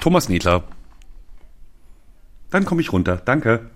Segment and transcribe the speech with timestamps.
[0.00, 0.62] Thomas Niedler.
[2.50, 3.20] Dann komme ich runter.
[3.24, 3.70] Danke.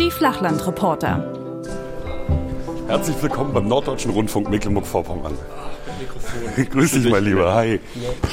[0.00, 1.28] Die Flachlandreporter.
[2.88, 5.34] Herzlich willkommen beim Norddeutschen Rundfunk Mecklenburg-Vorpommern.
[6.70, 7.54] Grüß dich, mein Lieber.
[7.54, 7.80] Hi.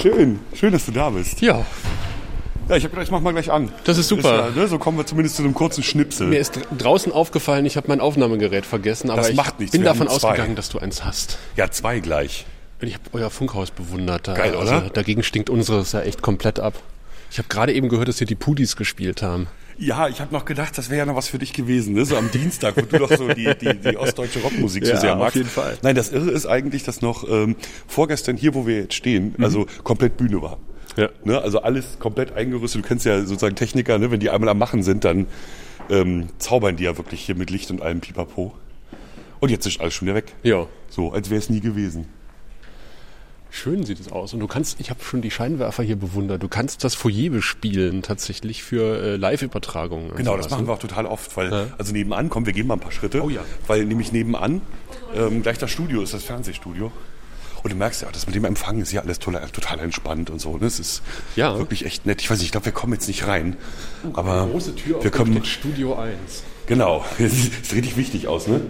[0.02, 1.42] Schön, schön, dass du da bist.
[1.42, 1.66] Ja,
[2.70, 3.72] Ja, ich habe gedacht, ich mach mal gleich an.
[3.84, 4.50] Das ist super.
[4.56, 6.28] ja, ne, so kommen wir zumindest zu einem kurzen Schnipsel.
[6.28, 9.72] mir ist dr- draußen aufgefallen, ich habe mein Aufnahmegerät vergessen, aber Das ich macht nichts,
[9.74, 11.40] bin davon ausgegangen, dass du eins hast.
[11.56, 12.46] ja, zwei gleich.
[12.82, 14.28] Ich habe euer Funkhaus bewundert.
[14.28, 14.72] Da, Geil, oder?
[14.72, 16.76] Also, dagegen stinkt unseres ja echt komplett ab.
[17.32, 19.48] Ich habe gerade eben gehört, dass hier die Pudis gespielt haben.
[19.78, 22.06] Ja, ich habe noch gedacht, das wäre ja noch was für dich gewesen, ne?
[22.06, 25.14] so am Dienstag, wo du doch so die, die, die ostdeutsche Rockmusik so Ja, sehr
[25.14, 25.36] auf magst.
[25.38, 25.78] jeden Fall.
[25.82, 27.56] Nein, das Irre ist eigentlich, dass noch ähm,
[27.88, 30.58] vorgestern hier, wo wir jetzt stehen, also komplett Bühne war.
[31.00, 31.10] Ja.
[31.24, 31.42] Ne?
[31.42, 32.84] Also alles komplett eingerüstet.
[32.84, 34.12] Du kennst ja sozusagen Techniker, ne?
[34.12, 35.28] wenn die einmal am Machen sind, dann
[35.90, 38.54] ähm, zaubern die ja wirklich hier mit Licht und allem Pipapo.
[39.40, 40.34] Und jetzt ist alles schon wieder weg.
[40.44, 42.08] Ja, So, als wäre es nie gewesen.
[43.52, 44.34] schön sieht es aus.
[44.34, 46.44] Und du kannst, ich habe schon die Scheinwerfer hier bewundert.
[46.44, 50.14] Du kannst das Foyer bespielen tatsächlich für äh, Live-Übertragungen.
[50.16, 50.68] Genau, sowas, das machen ne?
[50.70, 51.68] wir auch total oft, weil, Ja.
[51.78, 53.24] also nebenan, komm, wir gehen mal ein paar Schritte.
[53.24, 53.42] Oh ja.
[53.68, 54.62] Weil nämlich nebenan
[55.16, 56.92] ähm, gleich das Studio ist, das Fernsehstudio.
[57.64, 60.40] Und du merkst ja, das mit dem Empfang ist ja alles total, total entspannt und
[60.40, 60.58] so.
[60.58, 60.66] Ne?
[60.66, 61.02] Es ist
[61.36, 61.58] Ja.
[61.58, 62.22] wirklich echt nett.
[62.22, 63.58] Ich weiß nicht, ich glaube, wir kommen jetzt nicht rein.
[64.14, 66.16] Aber Große Tür wir kommen, mit Studio 1.
[66.68, 68.62] genau, das sieht richtig wichtig aus, ne?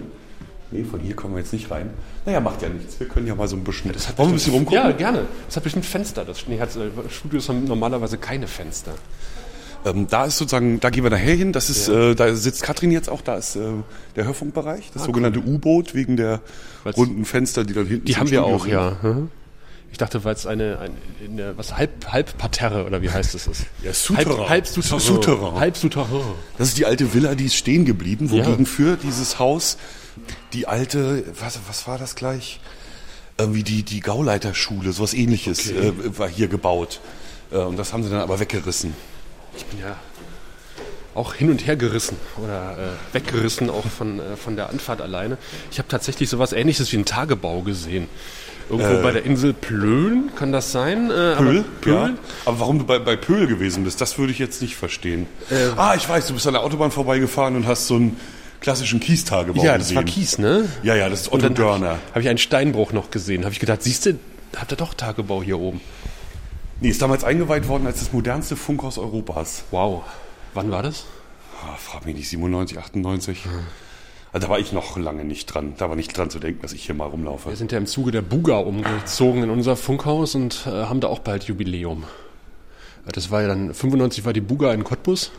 [0.71, 1.89] Nee, von hier kommen wir jetzt nicht rein.
[2.25, 2.99] Naja, macht ja nichts.
[2.99, 4.77] Wir können ja mal so ein bisschen, wollen wir ein bisschen rumgucken?
[4.79, 5.25] Ja, gerne.
[5.47, 6.23] Das hat bestimmt Fenster.
[6.25, 8.93] Das nee, hat, äh, Studios haben normalerweise keine Fenster.
[9.85, 11.53] Ähm, da ist sozusagen, da gehen wir nachher hin.
[11.53, 13.22] Das ist, äh, da sitzt Katrin jetzt auch.
[13.22, 13.61] Da ist äh,
[14.16, 16.41] der Hörfunkbereich, das sogenannte U-Boot wegen der
[16.83, 18.72] Weil's- runden Fenster, die dann hinten Die haben wir Studio auch, sind.
[18.73, 18.97] ja.
[19.02, 19.30] Mhm.
[19.91, 20.94] Ich dachte, weil es eine, eine,
[21.44, 23.66] eine was halb halb Parterre oder wie heißt es ist?
[23.83, 24.38] Ja, Souterrain.
[24.41, 25.00] halb, halb Souterrain.
[25.00, 25.59] Souterrain.
[25.59, 26.22] Halb Souterrain.
[26.59, 28.45] Das ist die alte Villa, die ist stehen geblieben, Ja.
[28.45, 29.77] wogegen für dieses Haus
[30.53, 32.59] die alte, was, was war das gleich?
[33.39, 35.88] Irgendwie die, die Gauleiterschule, sowas ähnliches, Okay.
[35.88, 37.00] äh, war hier gebaut.
[37.51, 38.94] Äh, und das haben sie dann aber weggerissen.
[39.59, 39.96] Ich bin ja
[41.16, 42.78] auch hin und her gerissen oder
[43.12, 45.38] äh, weggerissen auch von, äh, von der Anfahrt alleine.
[45.72, 48.08] Ich habe tatsächlich sowas ähnliches wie einen Tagebau gesehen.
[48.70, 51.09] Irgendwo bei der Insel Plön, kann das sein?
[51.09, 51.66] Äh, aber- Pöhl?
[51.81, 51.94] Pöhl?
[51.94, 52.09] Ja.
[52.46, 55.25] Aber warum du bei, bei Pöhl gewesen bist, das würde ich jetzt nicht verstehen.
[55.50, 55.70] Äh.
[55.76, 58.18] ah, ich weiß, du bist an der Autobahn vorbeigefahren und hast so einen
[58.62, 59.96] klassischen Kiestagebau Ja, das gesehen.
[59.97, 60.70] war Kies, ne?
[60.84, 61.97] Ja, ja, das ist Otto dann habe Dörner.
[62.09, 63.44] ich, hab ich einen Steinbruch noch gesehen.
[63.44, 64.20] Habe ich gedacht, siehst du,
[64.56, 65.81] habt ihr doch Tagebau hier oben.
[66.81, 69.63] Nee, ist damals eingeweiht worden als das modernste Funkhaus Europas.
[69.72, 70.03] Wow.
[70.53, 71.06] Wann war das?
[71.62, 73.45] Ah, frag mich nicht, 97, 98.
[74.31, 75.73] Also da war ich noch lange nicht dran.
[75.78, 77.50] Da war nicht dran zu denken, dass ich hier mal rumlaufe.
[77.50, 81.07] Wir sind ja im Zuge der Buga umgezogen in unser Funkhaus und äh, haben da
[81.07, 82.03] auch bald Jubiläum.
[83.11, 85.31] Das war ja dann, 95 war die Buga in Cottbus.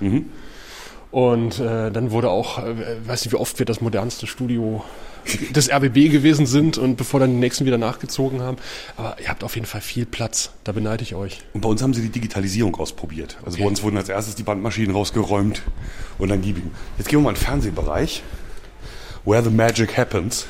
[1.10, 2.74] Und äh, dann wurde auch, äh,
[3.06, 4.84] weiß nicht, wie oft wir das modernste Studio
[5.50, 8.56] des RBB gewesen sind und bevor dann die nächsten wieder nachgezogen haben.
[8.96, 10.50] Aber ihr habt auf jeden Fall viel Platz.
[10.64, 11.40] Da beneide ich euch.
[11.52, 13.36] Und bei uns haben sie die Digitalisierung ausprobiert.
[13.44, 13.62] Also Okay.
[13.64, 15.62] bei uns wurden als erstes die Bandmaschinen rausgeräumt
[16.18, 16.70] und dann ihm.
[16.96, 18.22] Jetzt gehen wir mal in den Fernsehbereich.
[19.24, 20.46] Where the magic happens.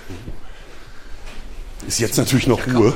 [1.88, 2.92] Ist jetzt natürlich noch Ruhe.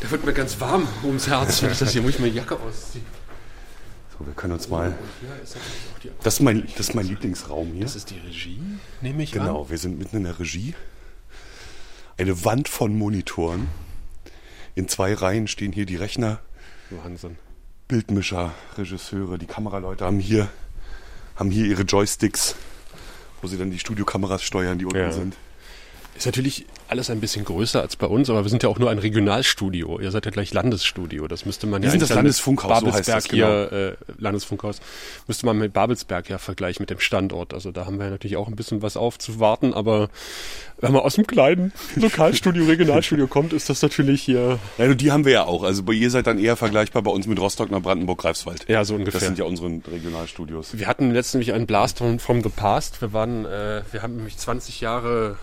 [0.00, 2.54] Da wird mir ganz warm ums Herz, wenn ich das hier, muss ich meine Jacke
[2.54, 3.04] ausziehen.
[4.18, 4.94] So, wir können uns mal.
[6.22, 7.82] Das ist mein, das ist mein Lieblingsraum hier.
[7.82, 8.60] das ist die Regie,
[9.00, 9.46] nehme ich an.
[9.46, 10.74] Genau, wir sind mitten in der Regie.
[12.16, 13.68] Eine Wand von Monitoren.
[14.76, 16.40] In zwei Reihen stehen hier die Rechner,
[16.90, 17.36] Wahnsinn.
[17.88, 20.48] Bildmischer, Regisseure, die Kameraleute haben hier,
[21.36, 22.54] haben hier ihre Joysticks,
[23.42, 25.12] wo sie dann die Studiokameras steuern, die unten Ja.
[25.12, 25.36] sind.
[26.16, 28.90] Ist natürlich alles ein bisschen größer als bei uns, aber wir sind ja auch nur
[28.90, 29.98] ein Regionalstudio.
[29.98, 31.26] Ihr seid ja gleich Landesstudio.
[31.26, 33.46] Das müsste man Wir ja sind das Landesfunkhaus, so heißt Babelsberg das, genau.
[33.46, 34.80] hier, äh, Landesfunkhaus,
[35.26, 37.52] müsste man mit Babelsberg ja vergleichen mit dem Standort.
[37.52, 40.08] Also da haben wir natürlich auch ein bisschen was aufzuwarten, aber
[40.78, 45.10] wenn man aus dem kleinen Lokalstudio, Regionalstudio kommt, ist das natürlich hier Nein, und die
[45.10, 45.64] haben wir ja auch.
[45.64, 48.68] Also bei ihr seid dann eher vergleichbar bei uns mit Rostock, Neubrandenburg, Greifswald.
[48.68, 49.20] ja so ungefähr.
[49.20, 50.78] Das sind ja unsere Regionalstudios.
[50.78, 53.00] Wir hatten letztendlich einen Blast from the Past.
[53.00, 55.38] Wir waren, äh, wir haben nämlich 20 Jahre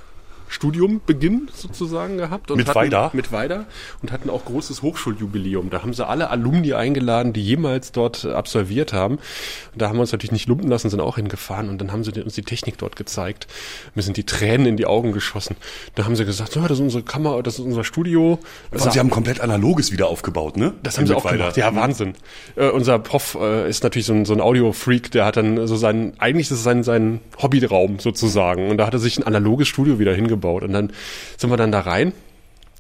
[0.52, 2.52] Studiumbeginn sozusagen gehabt.
[2.52, 3.10] Und Mit hatten, Weida?
[3.14, 3.66] Mit Weida
[4.02, 5.70] und hatten auch großes Hochschuljubiläum.
[5.70, 9.16] Da haben sie alle Alumni eingeladen, die jemals dort absolviert haben.
[9.16, 12.04] Und da haben wir uns natürlich nicht lumpen lassen, sind auch hingefahren und dann haben
[12.04, 13.48] sie uns die Technik dort gezeigt.
[13.96, 15.56] Mir sind die Tränen in die Augen geschossen.
[15.96, 18.38] Da haben sie gesagt, ja, das ist unsere Kammer, das ist unser Studio.
[18.72, 20.74] Und sie haben komplett analoges wieder aufgebaut, ne?
[20.84, 21.56] Das haben sie auch gemacht.
[21.56, 22.16] Ja, Wahnsinn.
[22.58, 25.78] Äh, unser Prof äh, ist natürlich so ein, so ein Audio-Freak, der hat dann so
[25.78, 28.70] sein, eigentlich ist es sein, sein Hobbyraum sozusagen.
[28.70, 30.41] Und da hat er sich ein analoges Studio wieder hingebaut.
[30.50, 30.92] Und dann
[31.38, 32.14] sind wir dann da rein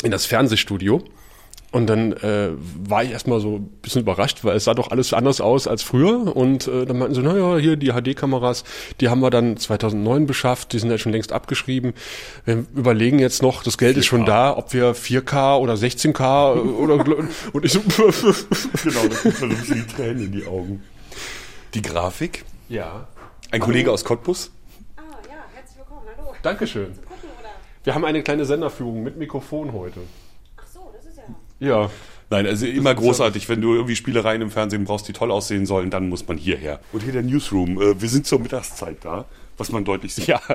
[0.03, 1.03] in das Fernsehstudio.
[1.71, 2.49] Und dann äh,
[2.83, 5.83] war ich erstmal so ein bisschen überrascht, weil es sah doch alles anders aus als
[5.83, 6.35] früher.
[6.35, 8.65] Und äh, dann meinten sie, naja, hier die HD-Kameras,
[8.99, 11.93] die haben wir dann 2009 beschafft, die sind ja schon längst abgeschrieben.
[12.43, 17.05] Wir überlegen jetzt noch, das Geld ist schon da, ob wir 4K oder 16K oder...
[17.53, 17.79] und ich so...
[18.83, 20.83] Genau, das gibt so die Tränen in die Augen.
[21.73, 22.43] Die Grafik.
[22.67, 23.07] ja.
[23.51, 24.49] Ein Kollege aus Cottbus.
[24.95, 26.07] Ah, ja, herzlich willkommen.
[26.17, 26.33] Hallo.
[26.41, 26.87] Dankeschön.
[27.83, 30.01] Wir haben eine kleine Senderführung mit Mikrofon heute.
[30.57, 31.17] Ach so, das ist
[31.59, 31.67] ja.
[31.83, 31.89] Ja.
[32.29, 33.49] Nein, also immer großartig.
[33.49, 36.79] Wenn du irgendwie Spielereien im Fernsehen brauchst, die toll aussehen sollen, dann muss man hierher.
[36.93, 37.81] Und hier der Newsroom.
[37.81, 39.25] Äh, Wir sind zur Mittagszeit da,
[39.57, 40.27] was man deutlich sieht.
[40.27, 40.41] Ja.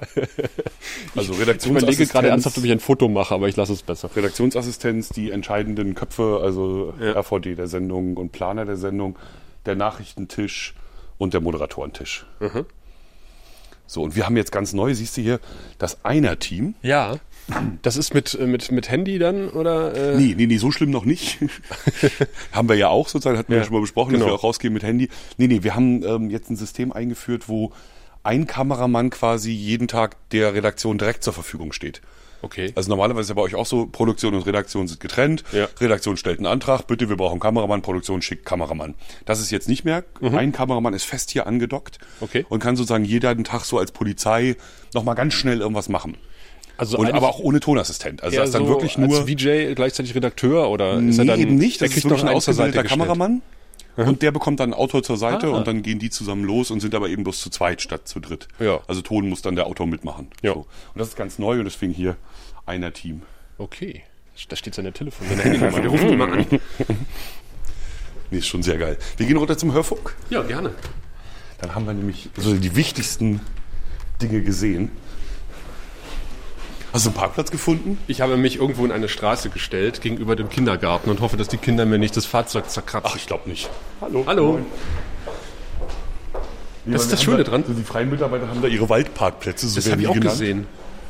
[1.14, 4.08] Also Ich überlege gerade ernsthaft, ob ich ein Foto mache, aber ich lasse es besser.
[4.14, 7.12] Redaktionsassistenz, die entscheidenden Köpfe, also Ja.
[7.20, 9.18] RVD der Sendung und Planer der Sendung,
[9.66, 10.74] der Nachrichtentisch
[11.18, 12.24] und der Moderatorentisch.
[12.40, 12.64] Mhm.
[13.86, 15.40] So, und wir haben jetzt ganz neu, siehst du hier,
[15.78, 16.74] das Einer-Team.
[16.82, 17.16] Ja.
[17.82, 19.94] Das ist mit, äh, mit, mit Handy dann, oder?
[19.94, 21.38] Äh, Nee, nee, nee, so schlimm noch nicht.
[22.52, 24.32] haben wir ja auch sozusagen, hatten wir Ja, ja schon mal besprochen, dass genau.
[24.32, 25.08] wir auch rausgehen mit Handy.
[25.36, 27.72] Nee, nee, wir haben ähm, jetzt ein System eingeführt, wo
[28.24, 32.02] ein Kameramann quasi jeden Tag der Redaktion direkt zur Verfügung steht.
[32.42, 32.72] Okay.
[32.74, 35.42] Also normalerweise ist ja bei euch auch so, Produktion und Redaktion sind getrennt.
[35.52, 35.68] Ja.
[35.80, 38.94] Redaktion stellt einen Antrag, bitte, wir brauchen Kameramann, Produktion schickt Kameramann.
[39.24, 40.04] Das ist jetzt nicht mehr.
[40.20, 42.06] Ein Kameramann ist fest hier angedockt Mhm.
[42.24, 42.46] Okay.
[42.48, 44.56] und kann sozusagen jeden Tag so als Polizei
[44.94, 46.16] nochmal ganz schnell irgendwas machen.
[46.76, 48.22] also Und aber auch ohne Tonassistent.
[48.22, 49.18] Also das ist dann so wirklich nur.
[49.18, 51.80] als VJ gleichzeitig Redakteur oder ist er nee, dann eben nicht.
[51.80, 52.84] Das ist kriegt wirklich ein ausgebildeter?
[52.84, 53.42] Kameramann.
[53.96, 55.50] Und der bekommt dann ein Autor zur Seite Ah.
[55.56, 58.20] und dann gehen die zusammen los und sind aber eben bloß zu zweit statt zu
[58.20, 58.46] dritt.
[58.58, 58.80] Ja.
[58.86, 60.28] Also Ton muss dann der Autor mitmachen.
[60.42, 60.52] Ja.
[60.54, 60.60] So.
[60.60, 62.16] Und das ist ganz neu und deswegen hier
[62.66, 63.22] einer Team.
[63.58, 64.02] Okay.
[64.50, 65.86] Da steht seine Telefon, seine Handynummer.
[65.88, 66.46] Rufen ihn mal an.
[68.30, 68.98] Nee, ist schon sehr geil.
[69.16, 70.16] Wir gehen runter zum Hörfunk.
[70.30, 70.72] Ja, gerne.
[71.60, 73.40] Dann haben wir nämlich so die wichtigsten
[74.20, 74.90] Dinge gesehen.
[76.96, 77.98] Hast du einen Parkplatz gefunden?
[78.06, 81.58] Ich habe mich irgendwo in eine Straße gestellt gegenüber dem Kindergarten und hoffe, dass die
[81.58, 83.10] Kinder mir nicht das Fahrzeug zerkratzen.
[83.12, 83.68] Ach, ich glaube nicht.
[84.00, 84.24] Hallo.
[84.26, 84.60] Hallo.
[86.86, 87.64] Das ist das Schöne dran.
[87.64, 90.30] Also die freien Mitarbeiter haben da ihre Waldparkplätze, so Das werden habe ich auch genannt.
[90.30, 90.66] gesehen.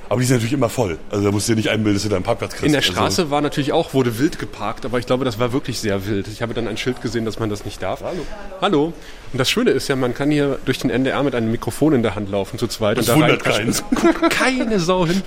[0.08, 0.98] Aber die sind natürlich immer voll.
[1.10, 2.64] Also da musst du dir nicht einbilden, dass du da einen Parkplatz kriegst.
[2.64, 5.52] In der Also- Straße war natürlich auch, wurde wild geparkt, aber ich glaube, das war
[5.52, 6.28] wirklich sehr wild.
[6.28, 8.02] Ich habe dann ein Schild gesehen, dass man das nicht darf.
[8.02, 8.24] Hallo.
[8.60, 8.84] Hallo.
[9.32, 12.02] Und das Schöne ist ja, man kann hier durch den NDR mit einem Mikrofon in
[12.04, 12.98] der Hand laufen zu zweit.
[12.98, 13.74] Das und da wundert keinen.
[13.94, 15.22] Guckt keine Sau hin.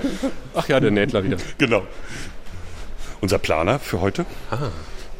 [0.55, 1.37] Ach ja, der Nädler wieder.
[1.57, 1.83] Genau.
[3.21, 4.69] Unser Planer für heute, Ah.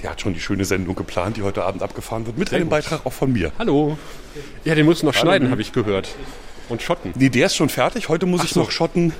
[0.01, 3.05] der hat schon die schöne Sendung geplant, die heute Abend abgefahren wird, mit einem Beitrag
[3.05, 3.51] auch von mir.
[3.59, 3.97] Hallo.
[4.63, 6.07] Ja, den musst du noch schneiden, habe ich gehört.
[6.69, 7.11] Und schotten.
[7.15, 8.07] Nee, der ist schon fertig.
[8.09, 8.59] Heute muss ich so.
[8.61, 9.11] noch schotten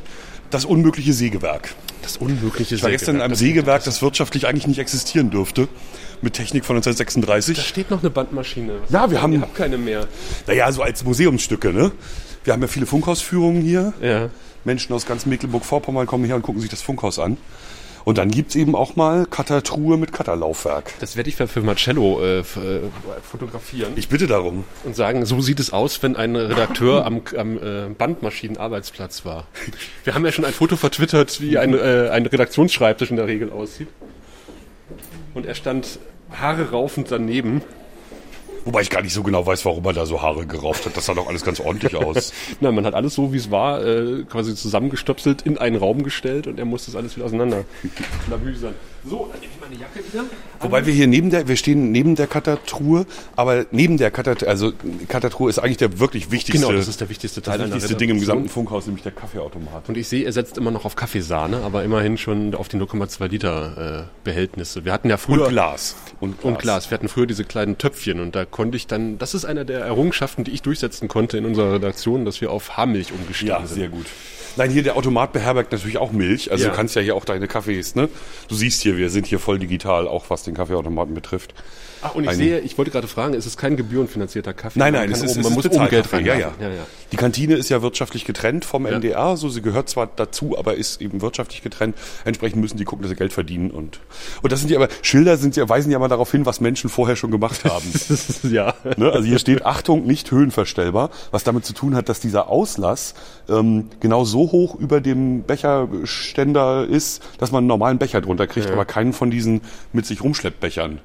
[0.50, 1.76] das unmögliche Sägewerk.
[2.02, 5.68] Das unmögliche Ich war gestern in einem Sägewerk, das wirtschaftlich eigentlich nicht existieren dürfte,
[6.22, 7.66] mit Technik von Da 1936.
[7.66, 8.74] steht noch eine Bandmaschine.
[8.84, 10.08] Was Ja, wir haben- Ihr habt keine mehr.
[10.48, 11.92] Naja, so als Museumsstücke, ne?
[12.44, 13.94] Wir haben ja viele Funkhausführungen hier.
[14.02, 14.30] Ja.
[14.66, 17.38] Menschen aus ganz Mecklenburg-Vorpommern kommen her und gucken sich das Funkhaus an.
[18.06, 20.94] Und dann gibt's eben auch mal Cuttertruhe mit Cutterlaufwerk.
[21.00, 22.44] Das werde ich für für Marcello äh, äh,
[23.22, 24.64] fotografieren Ich bitte darum.
[24.84, 29.48] und sagen, so sieht es aus, wenn ein Redakteur am, am äh, Bandmaschinenarbeitsplatz war.
[30.04, 33.52] Wir haben ja schon ein Foto vertwittert, wie ein, äh, ein Redaktionsschreibtisch in der Regel
[33.52, 33.88] aussieht.
[35.34, 36.00] Und er stand
[36.32, 37.62] Haare raufend daneben.
[38.70, 40.96] Wobei ich gar nicht so genau weiß, warum er da so Haare gerauft hat.
[40.96, 42.32] Das sah doch alles ganz ordentlich aus.
[42.60, 46.46] Na, man hat alles so, wie es war, äh, quasi zusammengestöpselt, in einen Raum gestellt
[46.46, 47.66] und er musste das alles wieder auseinander
[48.28, 48.76] klabüsern.
[49.06, 50.26] So, dann nehme ich meine Jacke wieder.
[50.60, 53.06] Wobei wir hier neben der, wir stehen neben der Cuttertruhe,
[53.36, 54.74] aber neben der Cutter, also
[55.08, 58.10] Cuttertruhe ist eigentlich der wirklich wichtigste, Genau, das ist der wichtigste Teil das wichtigste Ding
[58.10, 59.88] im gesamten Funkhaus, nämlich der Kaffeeautomat.
[59.88, 63.28] Und ich sehe, er setzt immer noch auf Kaffeesahne, aber immerhin schon auf die 0,2
[63.28, 64.84] Liter äh, Behältnisse.
[64.84, 65.96] Wir hatten ja früher Und Glas.
[66.20, 66.46] Und Glas.
[66.46, 66.92] und Glas.
[66.92, 69.80] Wir hatten früher diese kleinen Töpfchen und da konnte ich dann, das ist einer der
[69.86, 73.78] Errungenschaften, die ich durchsetzen konnte in unserer Redaktion, dass wir auf Haarmilch umgestiegen Ja, sind.
[73.78, 74.06] sehr gut.
[74.58, 76.52] Nein, hier der Automat beherbergt natürlich auch Milch.
[76.52, 76.72] Also Ja.
[76.72, 78.10] du kannst ja hier auch deine Kaffees, ne?
[78.50, 81.54] Du siehst hier, wir sind hier voll digital, auch was den Kaffeeautomaten betrifft.
[82.02, 84.80] Ach, und ich Eine- sehe, ich wollte gerade fragen, ist es kein gebührenfinanzierter Kaffee?
[84.80, 86.34] Nein, Man nein, kann es ist, oben, es man ist muss oben Geld Kaffee, ja,
[86.36, 86.52] ja.
[86.60, 86.86] ja, ja.
[87.12, 91.02] Die Kantine ist ja wirtschaftlich getrennt vom NDR, so sie gehört zwar dazu, aber ist
[91.02, 91.96] eben wirtschaftlich getrennt.
[92.24, 94.00] Entsprechend müssen die gucken, dass sie Geld verdienen und
[94.42, 96.90] und das sind ja aber Schilder sind ja weisen ja mal darauf hin, was Menschen
[96.90, 97.86] vorher schon gemacht haben.
[98.44, 98.74] ja.
[98.98, 99.12] Ne?
[99.12, 103.16] Also hier steht Achtung, nicht höhenverstellbar, was damit zu tun hat, dass dieser Auslass
[103.50, 108.70] ähm, genau so hoch über dem Becherständer ist, dass man einen normalen Becher drunter kriegt,
[108.70, 109.62] aber keinen von diesen
[109.94, 111.02] mit sich Rumschleppbechern.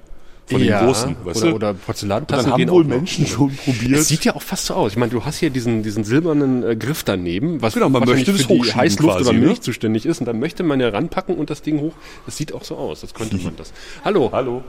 [0.47, 1.57] Von ja, den großen, weißt oder, du?
[1.57, 2.85] oder Porzellantassen dann haben wohl.
[2.85, 3.99] Menschen schon probiert.
[3.99, 4.93] Es sieht ja auch fast so aus.
[4.93, 8.33] Ich meine, du hast hier diesen, diesen silbernen äh, Griff daneben, was Genau, man möchte
[8.33, 9.47] das für die Heißluft quasi, oder ne?
[9.47, 10.21] Milch zuständig ist.
[10.21, 11.95] Und dann möchte man ja ranpacken und das Ding hoch.
[12.27, 13.01] Das sieht auch so aus.
[13.01, 13.73] Das könnte man das.
[14.05, 14.31] Hallo.
[14.33, 14.63] Hallo.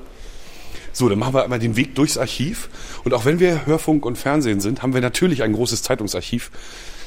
[0.93, 2.69] So, dann machen wir einmal den Weg durchs Archiv.
[3.03, 6.51] Und auch wenn wir Hörfunk und Fernsehen sind, haben wir natürlich ein großes Zeitungsarchiv,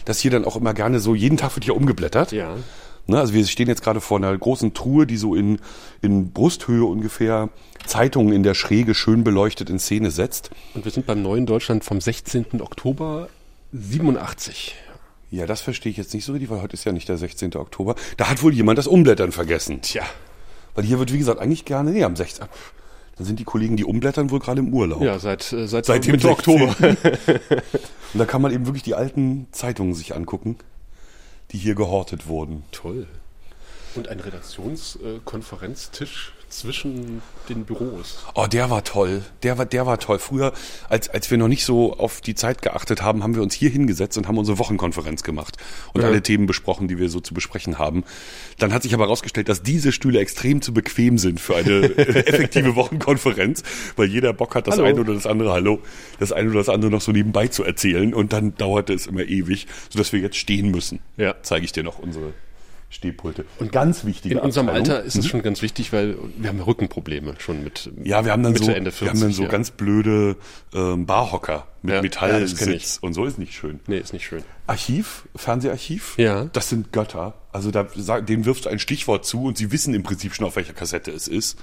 [0.05, 2.33] das hier dann auch immer gerne so, jeden Tag wird hier umgeblättert.
[2.33, 2.55] Ja.
[3.11, 5.61] Ne, also wir stehen jetzt gerade vor einer großen Truhe, die so in,
[6.03, 7.49] in Brusthöhe ungefähr
[7.87, 10.51] Zeitungen in der Schräge schön beleuchtet in Szene setzt.
[10.75, 12.61] Und wir sind beim Neuen Deutschland vom 16.
[12.61, 13.31] Oktober
[13.73, 14.75] 87.
[15.31, 17.57] Ja, das verstehe ich jetzt nicht so richtig, weil heute ist ja nicht der 16.
[17.57, 17.95] Oktober.
[18.19, 19.81] Da hat wohl jemand das Umblättern vergessen.
[19.81, 20.05] Tja.
[20.75, 22.47] Weil hier wird, wie gesagt, eigentlich gerne, nee, am 16.
[23.17, 25.01] Dann sind die Kollegen, die umblättern, wohl gerade im Urlaub.
[25.01, 26.31] Ja, seit, äh, seit, Seit dem Mitte 16..
[26.31, 26.77] Oktober.
[28.13, 30.57] Und da kann man eben wirklich die alten Zeitungen sich angucken,
[31.51, 32.65] die hier gehortet wurden.
[32.73, 33.07] Toll.
[33.95, 38.25] Und ein Redaktionskonferenztisch zwischen den Büros.
[38.35, 39.23] Oh, der war toll.
[39.43, 40.19] Der war, der war toll.
[40.19, 40.53] Früher,
[40.89, 43.71] als, als wir noch nicht so auf die Zeit geachtet haben, haben wir uns hier
[43.71, 45.57] hingesetzt und haben unsere Wochenkonferenz gemacht
[45.93, 46.09] und Ja.
[46.09, 48.05] alle Themen besprochen, die wir so zu besprechen haben.
[48.59, 52.75] Dann hat sich aber herausgestellt, dass diese Stühle extrem zu bequem sind für eine effektive
[52.77, 53.63] Wochenkonferenz,
[53.97, 54.87] weil jeder Bock hat, das Hallo.
[54.89, 55.81] eine oder das andere, hallo,
[56.19, 59.23] das eine oder das andere noch so nebenbei zu erzählen und dann dauerte es immer
[59.23, 61.01] ewig, sodass wir jetzt stehen müssen.
[61.17, 61.35] Ja.
[61.43, 62.33] Zeige ich dir noch unsere
[62.91, 63.45] Stehpulte.
[63.59, 64.91] Und ganz wichtige In unserem Abteilung.
[64.91, 68.33] Alter ist es schon ganz wichtig, weil wir haben ja Rückenprobleme schon mit Ja, wir
[68.33, 69.01] haben dann Mitte, so, Ende 40.
[69.03, 69.49] wir haben dann so ja.
[69.49, 70.37] ganz blöde
[70.73, 73.81] ähm, Barhocker mit Ja, ja, Metallsitz und so ist nicht schön.
[73.87, 74.43] Nee, ist nicht schön.
[74.67, 76.47] Archiv, Fernseharchiv, Ja.
[76.47, 77.35] das sind Götter.
[77.53, 77.85] Also da
[78.21, 81.11] denen wirfst du ein Stichwort zu und sie wissen im Prinzip schon, auf welcher Kassette
[81.11, 81.59] es ist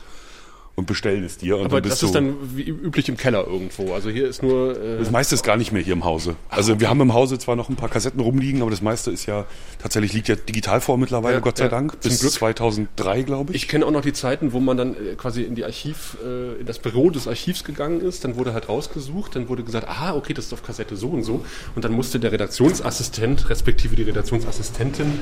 [0.76, 1.58] und bestellen es dir.
[1.58, 3.94] Und Aber das ist dann wie üblich im Keller irgendwo.
[3.94, 6.36] Also hier ist nur äh, das meiste ist gar nicht mehr hier im Hause.
[6.50, 9.26] Also wir haben im Hause zwar noch ein paar Kassetten rumliegen, aber das meiste ist
[9.26, 9.46] ja
[9.80, 12.34] tatsächlich liegt ja digital vor mittlerweile, Ja, Gott sei ja, Dank, bis Glück.
[12.34, 13.64] 2003, glaube ich.
[13.64, 16.60] Ich kenne auch noch die Zeiten, wo man dann äh, quasi in die Archiv, äh,
[16.60, 20.14] in das Büro des Archivs gegangen ist, dann wurde halt rausgesucht, dann wurde gesagt, ah,
[20.14, 21.46] okay, das ist auf Kassette so und so.
[21.76, 25.20] Und dann musste der Redaktionsassistent, respektive die Redaktionsassistentin,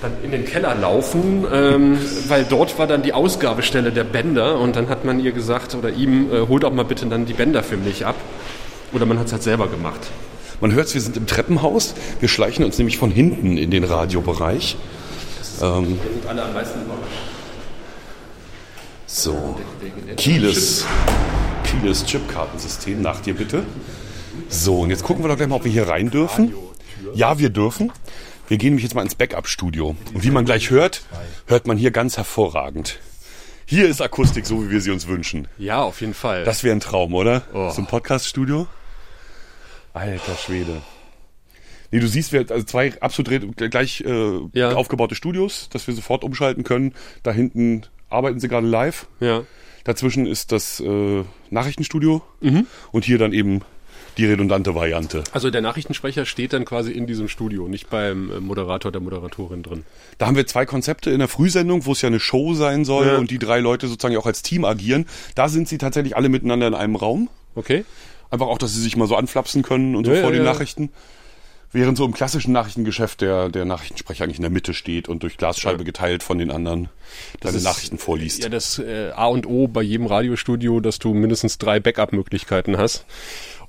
[0.00, 4.76] dann in den Keller laufen, ähm, weil dort war dann die Ausgabestelle der Bänder und
[4.76, 7.62] dann hat man ihr gesagt oder ihm, äh, hol doch mal bitte dann die Bänder
[7.62, 8.16] für mich ab.
[8.92, 10.00] Oder man hat es halt selber gemacht.
[10.60, 11.94] Man hört, wir sind im Treppenhaus.
[12.20, 14.76] Wir schleichen uns nämlich von hinten in den Radiobereich.
[15.60, 16.80] Ähm, sind alle am meisten.
[19.06, 19.56] So,
[20.16, 20.84] Kieles,
[21.64, 23.62] Kieles Chipkartensystem, nach dir bitte.
[24.48, 26.54] So, und jetzt gucken wir doch gleich mal, ob wir hier rein dürfen.
[27.14, 27.92] Ja, wir dürfen.
[28.48, 29.94] Wir gehen nämlich jetzt mal ins Backup-Studio.
[30.14, 31.02] Und wie man gleich hört,
[31.46, 32.98] hört man hier ganz hervorragend.
[33.66, 35.48] Hier ist Akustik so, wie wir sie uns wünschen.
[35.58, 36.44] Ja, auf jeden Fall.
[36.44, 37.42] Das wäre ein Traum, oder?
[37.52, 37.70] Oh.
[37.70, 38.66] So ein Podcast-Studio.
[39.92, 40.80] Alter Schwede.
[41.90, 44.72] Nee, du siehst, wir also zwei absolut gleich äh, Ja.
[44.74, 46.94] aufgebaute Studios, dass wir sofort umschalten können.
[47.22, 49.06] Da hinten arbeiten sie gerade live.
[49.20, 49.42] ja.
[49.84, 52.66] Dazwischen ist das äh, Nachrichtenstudio Mhm.
[52.92, 53.62] und hier dann eben
[54.18, 55.24] die redundante Variante.
[55.32, 59.62] Also der Nachrichtensprecher steht dann quasi in diesem Studio, nicht beim äh, Moderator der Moderatorin
[59.62, 59.84] drin.
[60.18, 63.06] Da haben wir zwei Konzepte in der Frühsendung, wo es ja eine Show sein soll
[63.06, 63.16] Ja.
[63.16, 65.06] und die drei Leute sozusagen auch als Team agieren.
[65.34, 67.30] Da sind sie tatsächlich alle miteinander in einem Raum.
[67.54, 67.84] Okay?
[68.30, 70.44] Einfach auch, dass sie sich mal so anflapsen können und so Ja, vor ja, den.
[70.44, 70.90] Nachrichten.
[71.70, 75.36] Während so im klassischen Nachrichtengeschäft der, der Nachrichtensprecher eigentlich in der Mitte steht und durch
[75.36, 76.88] Glasscheibe geteilt von den anderen
[77.40, 78.42] deine ist- Nachrichten vorliest.
[78.42, 83.04] Ja, das äh, A und O bei jedem Radiostudio, dass du mindestens drei Backup-Möglichkeiten hast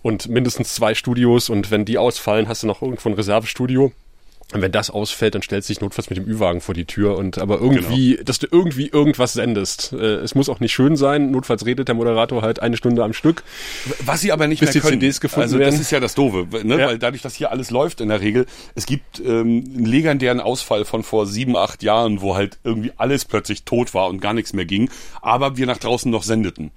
[0.01, 3.91] und mindestens zwei Studios und wenn die ausfallen, hast du noch irgendwo ein Reservestudio.
[4.51, 7.15] Und wenn das ausfällt, dann stellst du dich notfalls mit dem Ü-Wagen vor die Tür
[7.19, 8.23] und aber irgendwie, Genau.
[8.23, 9.93] dass du irgendwie irgendwas sendest.
[9.93, 11.29] Äh, es muss auch nicht schön sein.
[11.29, 13.43] Notfalls redet der Moderator halt eine Stunde am Stück.
[14.03, 14.99] Was sie aber nicht Bis mehr die können.
[15.01, 15.69] CDs gefunden also werden.
[15.73, 16.79] das ist ja das Doofe, ne?
[16.79, 16.87] Ja.
[16.87, 20.83] weil dadurch, dass hier alles läuft in der Regel, es gibt ähm, einen legendären Ausfall
[20.83, 24.53] von vor sieben, acht Jahren, wo halt irgendwie alles plötzlich tot war und gar nichts
[24.53, 24.89] mehr ging,
[25.21, 26.71] aber wir nach draußen noch sendeten.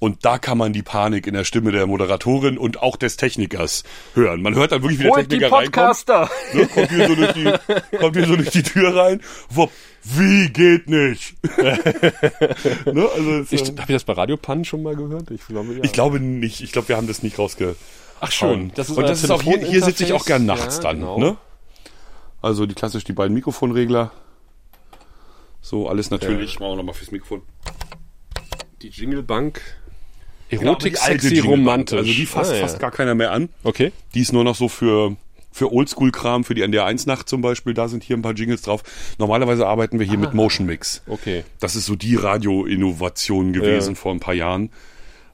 [0.00, 3.82] Und da kann man die Panik in der Stimme der Moderatorin und auch des Technikers
[4.14, 4.42] hören.
[4.42, 6.06] Man hört dann wirklich, wie der Techniker reinkommt.
[6.52, 7.52] Ne, kommt, hier so durch die,
[7.98, 9.20] kommt hier so durch die Tür rein.
[9.50, 9.72] Wupp,
[10.04, 11.34] wie geht nicht?
[11.56, 15.30] ne, also Ich, äh, Habe ich das bei Radio Pan schon mal gehört?
[15.32, 15.80] Ich glaube, ja.
[15.82, 16.60] ich glaube nicht.
[16.60, 17.74] Ich glaube, wir haben das nicht rausge.
[18.20, 18.70] Ach schön.
[18.74, 21.00] Das ist und das ist auch hier, hier sitze ich auch gern nachts Ja, dann.
[21.00, 21.18] genau.
[21.18, 21.36] Ne?
[22.40, 24.12] Also die klassisch die beiden Mikrofonregler.
[25.60, 26.60] So alles natürlich.
[26.60, 27.42] Machen wir nochmal fürs Mikrofon.
[28.82, 29.60] Die Jinglebank.
[30.50, 31.98] Genau, Erotik, die alte sexy, romantisch.
[31.98, 32.60] Also die fasst Ah, ja.
[32.62, 33.48] fast gar keiner mehr an.
[33.64, 33.92] Okay.
[34.14, 35.16] Die ist nur noch so für
[35.50, 37.74] für Oldschool-Kram, für die NDR1-Nacht zum Beispiel.
[37.74, 38.82] Da sind hier ein paar Jingles drauf.
[39.18, 41.02] Normalerweise arbeiten wir hier mit Motion Mix.
[41.08, 41.42] Okay.
[41.58, 43.94] Das ist so die Radio-Innovation gewesen Ja.
[43.96, 44.70] vor ein paar Jahren.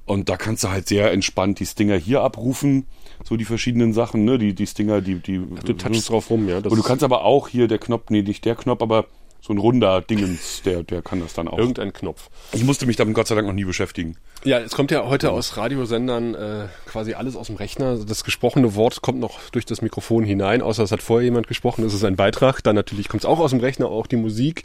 [0.06, 2.86] Und da kannst du halt sehr entspannt die Stinger hier abrufen,
[3.24, 4.36] so die verschiedenen Sachen, ne?
[4.38, 5.38] Die, die Stinger, die, die.
[5.64, 6.56] Du touchst drauf rum, ja.
[6.58, 9.06] Und du kannst aber auch hier der Knopf, nee, nicht der Knopf, aber
[9.46, 11.58] so ein runder Dingens, der, der kann das dann auch.
[11.58, 12.30] Irgendein Knopf.
[12.52, 14.16] Ich musste mich damit Gott sei Dank noch nie beschäftigen.
[14.42, 17.96] Ja, es kommt ja heute aus Radiosendern äh, quasi alles aus dem Rechner.
[17.98, 21.82] Das gesprochene Wort kommt noch durch das Mikrofon hinein, außer es hat vorher jemand gesprochen.
[21.82, 22.62] Das ist ein Beitrag.
[22.62, 24.62] Dann natürlich kommt es auch aus dem Rechner, auch die Musik.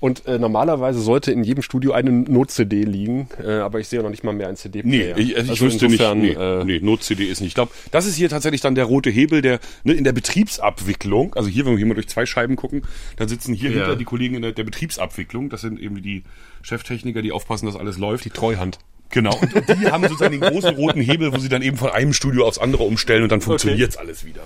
[0.00, 4.10] Und äh, normalerweise sollte in jedem Studio eine Not-CD liegen, äh, aber ich sehe noch
[4.10, 5.16] nicht mal mehr ein Nee, CD-Player.
[5.18, 6.36] ich, also ich Also wüsste insofern, nicht.
[6.38, 7.48] Nee, äh, nee Not-CD ist nicht.
[7.48, 11.34] Ich glaube, das ist hier tatsächlich dann der rote Hebel, der ne, in der Betriebsabwicklung,
[11.34, 12.82] also hier, wenn wir hier mal durch zwei Scheiben gucken,
[13.16, 13.76] dann sitzen hier Ja.
[13.78, 15.50] hinter die Kollegen in der, der Betriebsabwicklung.
[15.50, 16.24] Das sind eben die
[16.62, 18.24] Cheftechniker, die aufpassen, dass alles läuft.
[18.24, 18.78] Die Treuhand.
[19.10, 21.90] Genau, und, und die haben sozusagen den großen roten Hebel, wo sie dann eben von
[21.90, 24.42] einem Studio aufs andere umstellen und dann funktioniert's alles wieder.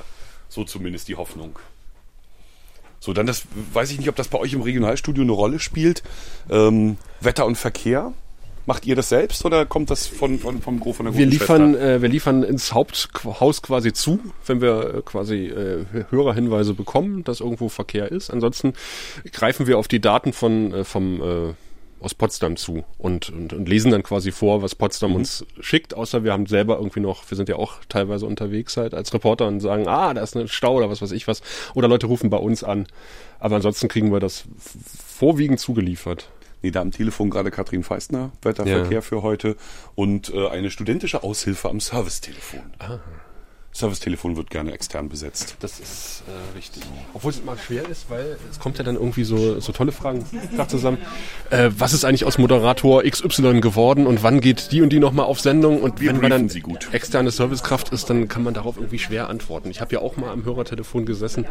[0.48, 1.58] So zumindest die Hoffnung.
[2.98, 6.02] So, dann das, weiß ich nicht, ob das bei euch im Regionalstudio eine Rolle spielt.
[6.50, 8.12] Ähm, Wetter und Verkehr.
[8.66, 11.74] Macht ihr das selbst oder kommt das von, von, vom Gro von der Wir liefern,
[11.74, 17.40] äh, wir liefern ins Haupthaus quasi zu, wenn wir äh, quasi äh, Hörerhinweise bekommen, dass
[17.40, 18.30] irgendwo Verkehr ist.
[18.30, 18.74] Ansonsten
[19.32, 21.54] greifen wir auf die Daten von äh, vom äh,
[22.00, 26.24] aus Potsdam zu und, und, und lesen dann quasi vor, was Potsdam uns schickt, außer
[26.24, 29.60] wir haben selber irgendwie noch, wir sind ja auch teilweise unterwegs halt als Reporter und
[29.60, 31.42] sagen, ah, da ist ein Stau oder was weiß ich was.
[31.74, 32.86] Oder Leute rufen bei uns an.
[33.38, 36.30] Aber ansonsten kriegen wir das vorwiegend zugeliefert.
[36.62, 39.00] Nee, da am Telefon gerade Katrin Feistner, Wetterverkehr Ja.
[39.00, 39.56] für heute
[39.94, 42.60] und äh, eine studentische Aushilfe am Servicetelefon.
[43.72, 45.56] Servicetelefon wird gerne extern besetzt.
[45.60, 46.82] Das ist äh, richtig.
[47.14, 50.26] Obwohl es immer schwer ist, weil es kommt ja dann irgendwie so, so tolle Fragen
[50.68, 50.98] zusammen.
[51.50, 55.26] Äh, was ist eigentlich aus Moderator XY geworden und wann geht die und die nochmal
[55.26, 55.80] auf Sendung?
[55.82, 56.88] Und Wir wenn man dann sie gut.
[56.92, 59.70] externe Servicekraft ist, dann kann man darauf irgendwie schwer antworten.
[59.70, 61.46] Ich habe ja auch mal am Hörertelefon gesessen,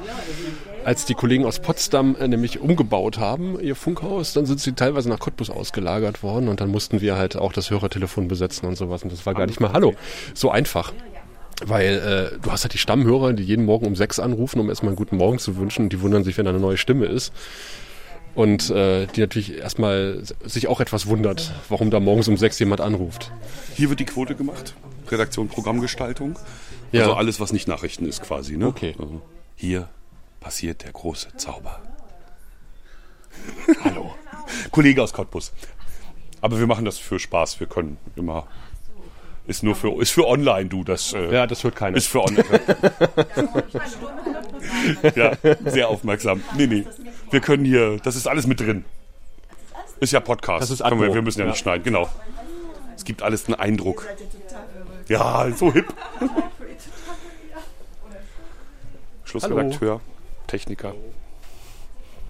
[0.83, 5.07] als die Kollegen aus Potsdam äh, nämlich umgebaut haben, ihr Funkhaus, dann sind sie teilweise
[5.07, 9.03] nach Cottbus ausgelagert worden und dann mussten wir halt auch das Hörertelefon besetzen und sowas.
[9.03, 9.93] Und das war gar nicht mal Hallo.
[10.33, 10.91] So einfach.
[11.65, 14.89] Weil äh, du hast halt die Stammhörer, die jeden Morgen um sechs anrufen, um erstmal
[14.89, 15.83] einen guten Morgen zu wünschen.
[15.83, 17.33] Und die wundern sich, wenn da eine neue Stimme ist.
[18.35, 22.79] Und äh, die natürlich erstmal sich auch etwas wundert, warum da morgens um sechs jemand
[22.79, 23.31] anruft.
[23.75, 24.75] Hier wird die Quote gemacht.
[25.09, 26.37] Redaktion, Programmgestaltung.
[26.91, 27.01] Ja.
[27.01, 28.55] Also alles, was nicht Nachrichten ist quasi.
[28.55, 28.67] Ne?
[28.67, 28.95] Okay.
[28.97, 29.21] Also
[29.55, 29.89] hier
[30.39, 31.81] passiert der große Zauber.
[33.83, 34.15] Hallo.
[34.71, 35.51] Kollege aus Cottbus.
[36.41, 37.59] Aber wir machen das für Spaß.
[37.59, 38.47] Wir können immer.
[39.49, 40.83] Ist nur für, ist für online, du.
[40.83, 41.97] Das äh, Ja, das hört keiner.
[41.97, 42.45] ist für online.
[45.15, 45.31] ja,
[45.65, 46.43] sehr aufmerksam.
[46.55, 46.85] Nee, nee.
[47.31, 48.85] Wir können hier, das ist alles mit drin.
[49.99, 50.61] Ist ja Podcast.
[50.61, 51.15] Das ist Können wir, Atmo.
[51.15, 51.51] wir müssen ja, Ja.
[51.51, 52.07] nicht schneiden, genau.
[52.95, 54.05] Es gibt alles einen Eindruck.
[55.07, 55.87] Ja, so hip.
[59.25, 59.99] Schlussredakteur,
[60.45, 60.93] Techniker.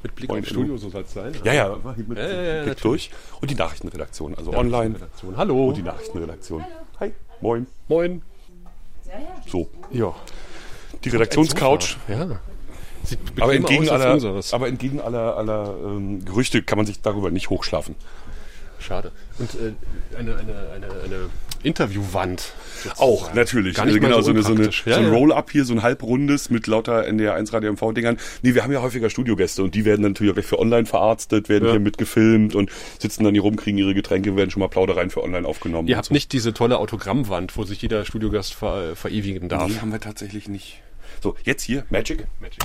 [0.04, 1.34] Mit Blick aufs Studio, so soll es sein.
[1.44, 2.82] Ja, ja, mit ja, ja, Blick natürlich.
[2.82, 3.12] durch.
[3.42, 4.96] Und die Nachrichtenredaktion, also online.
[5.36, 5.68] Hallo.
[5.68, 6.64] Und die Nachrichtenredaktion.
[7.00, 7.68] Hi, moin.
[7.88, 8.22] Moin.
[9.48, 10.14] So, Ja.
[11.04, 11.98] die Redaktionscouch.
[12.08, 12.40] Ja.
[13.04, 14.54] Sieht Aber entgegen, aller, unseres.
[14.54, 17.96] aber entgegen aller, aller ähm, Gerüchte kann man sich darüber nicht hochschlafen.
[18.78, 19.12] Schade.
[19.40, 19.74] Und äh,
[20.18, 21.30] eine, eine, eine, eine
[21.64, 22.54] Interviewwand.
[22.84, 23.00] sozusagen.
[23.02, 23.80] Auch, natürlich.
[23.80, 24.66] Also genau, so so, eine, so, eine.
[24.66, 25.10] Ja, so ein ja.
[25.10, 28.18] Roll-Up hier, so ein halbrundes mit lauter NDR1 Radio MV-Dingern.
[28.42, 31.50] Nee, wir haben ja häufiger Studiogäste und die werden natürlich auch gleich für online verarztet,
[31.50, 31.72] werden Ja.
[31.72, 32.70] hier mitgefilmt und
[33.00, 35.88] sitzen dann hier rum, kriegen ihre Getränke, werden schon mal Plaudereien für online aufgenommen.
[35.88, 36.14] Ihr habt so.
[36.14, 39.68] nicht diese tolle Autogrammwand, wo sich jeder Studiogast ver, verewigen darf.
[39.70, 40.82] Nee, haben wir tatsächlich nicht.
[41.22, 42.28] So, jetzt hier, Magic.
[42.40, 42.64] Magic.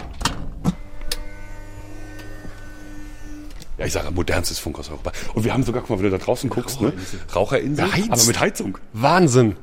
[3.79, 5.13] Ja, ich sage modernstes Funkhaus Europa.
[5.35, 6.93] Und wir haben sogar, guck mal, wenn du da draußen guckst, ne?
[7.35, 8.11] Raucherinsel, Beheizt.
[8.11, 8.79] aber mit Heizung.
[8.93, 9.57] Wahnsinn.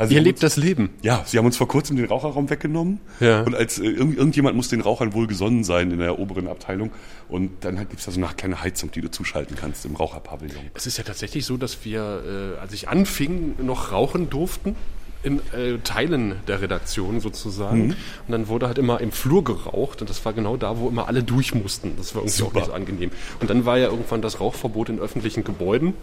[0.00, 0.88] Also Ihr lebt das Leben.
[1.02, 3.00] Ja, sie haben uns vor kurzem den Raucherraum weggenommen.
[3.20, 3.42] Ja.
[3.42, 6.90] Und als äh, irgend, irgendjemand muss den Rauchern wohl gesonnen sein in der oberen Abteilung.
[7.28, 10.70] Und dann gibt es da so eine kleine Heizung, die du zuschalten kannst im Raucherpavillon.
[10.72, 14.74] Es ist ja tatsächlich so, dass wir, äh, als ich anfing, noch rauchen durften.
[15.22, 17.88] In äh, Teilen der Redaktion sozusagen.
[17.88, 17.96] Mhm.
[18.26, 21.08] Und dann wurde halt immer im Flur geraucht und das war genau da, wo immer
[21.08, 21.94] alle durch mussten.
[21.96, 22.50] Das war irgendwie Super.
[22.50, 23.10] auch nicht so angenehm.
[23.40, 25.94] Und dann war ja irgendwann das Rauchverbot in öffentlichen Gebäuden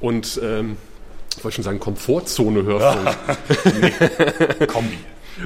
[0.00, 0.76] und ähm,
[1.36, 3.16] ich wollte schon sagen, Komfortzone Hörfunk.
[4.68, 4.98] Kombi.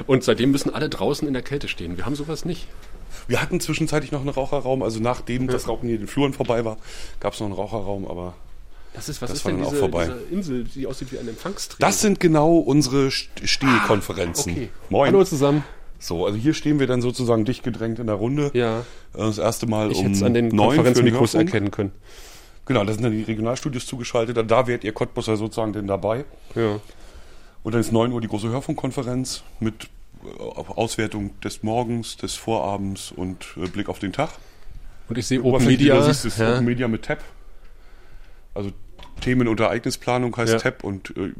[0.07, 1.97] Und seitdem müssen alle draußen in der Kälte stehen.
[1.97, 2.67] Wir haben sowas nicht.
[3.27, 4.83] Wir hatten zwischenzeitlich noch einen Raucherraum.
[4.83, 6.77] Also nachdem das Rauchen hier in den Fluren vorbei war,
[7.19, 8.07] gab es noch einen Raucherraum.
[8.07, 8.35] Aber
[8.93, 11.79] Das ist, was Das ist denn diese, diese Insel, die aussieht wie ein Empfangsträger?
[11.87, 14.51] das sind genau unsere St- Stehkonferenzen.
[14.51, 14.69] Okay.
[14.89, 15.07] Moin.
[15.13, 15.63] Hallo zusammen.
[15.97, 18.51] So, also hier stehen wir dann sozusagen dicht gedrängt in der Runde.
[18.53, 18.83] Ja.
[19.13, 21.91] Das erste Mal Ich um an den Konferenzmikros erkennen können.
[22.65, 24.35] Genau, da sind dann die Regionalstudios zugeschaltet.
[24.49, 26.25] Da- wärt ihr Cottbusser sozusagen denn dabei.
[26.55, 26.79] Ja.
[27.63, 29.85] Und dann ist 9 Uhr die große Hörfunkkonferenz mit
[30.25, 34.31] äh, Auswertung des Morgens, des Vorabends und äh, Blick auf den Tag.
[35.07, 35.99] Und ich sehe Open Media.
[35.99, 36.53] du es, ja.
[36.55, 37.19] Open Media mit Tab.
[38.53, 38.71] Also
[39.19, 40.59] Themen- und Ereignisplanung heißt Ja.
[40.59, 41.31] Tab und äh,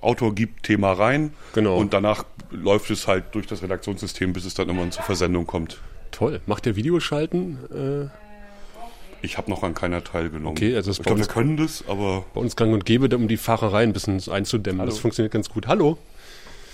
[0.00, 1.32] Autor gibt Thema rein.
[1.54, 1.76] Genau.
[1.78, 5.80] Und danach läuft es halt durch das Redaktionssystem, bis es dann immer zur Versendung kommt.
[6.12, 6.40] Toll.
[6.46, 8.10] Macht der Videoschalten?
[8.12, 10.56] Äh, Ich habe noch an keiner teilgenommen.
[10.56, 12.84] Okay, also das ich bei glaube, wir uns- können das, aber Bei uns gang und
[12.84, 14.84] gäbe, um die Fahrerei ein bisschen einzudämmen.
[14.86, 15.66] Das funktioniert ganz gut.
[15.66, 15.98] Hallo.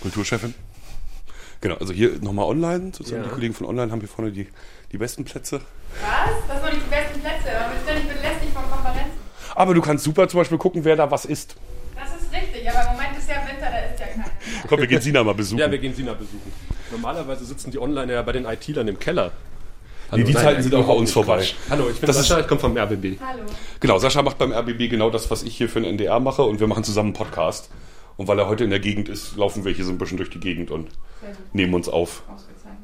[0.03, 0.55] Kulturchefin.
[1.63, 3.29] Genau, also hier nochmal online, sozusagen Ja.
[3.29, 4.47] die Kollegen von online haben hier vorne die,
[4.93, 5.61] die besten Plätze.
[5.61, 6.11] Was?
[6.49, 7.49] Das sind noch nicht die besten Plätze.
[7.57, 9.20] Aber wir sind nicht belästigt von Konferenzen.
[9.55, 11.57] Aber du kannst super zum Beispiel gucken, wer da was isst.
[11.97, 12.69] Das ist richtig.
[12.71, 14.25] Aber im Moment ist ja Winter, da ist ja keiner.
[14.69, 15.59] Komm, wir gehen Sina mal besuchen.
[15.59, 16.53] Ja, wir gehen Sina besuchen.
[16.91, 19.33] Normalerweise sitzen die Onliner ja bei den IT-Lern im Keller.
[20.13, 21.45] Nee, die Zeiten sind auch bei uns vorbei.
[21.69, 23.21] Hallo, ich bin Das ist- Sascha, ich komme vom RBB.
[23.25, 23.43] Hallo.
[23.79, 26.59] Genau, Sascha macht beim RBB genau das, was ich hier für den NDR mache und
[26.59, 27.71] wir machen zusammen einen Podcast.
[28.17, 30.29] Und weil er heute in der Gegend ist, laufen wir hier so ein bisschen durch
[30.31, 30.89] die Gegend und
[31.53, 32.25] nehmen uns auf.
[32.29, 32.79] Ausgezeichnet.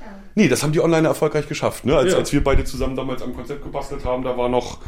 [0.00, 0.06] Ja.
[0.36, 1.84] Nee, das haben die Online erfolgreich geschafft.
[1.86, 1.96] Ne?
[1.96, 2.18] Als, Ja.
[2.18, 4.78] als wir beide zusammen damals am Konzept gebastelt haben, da war noch,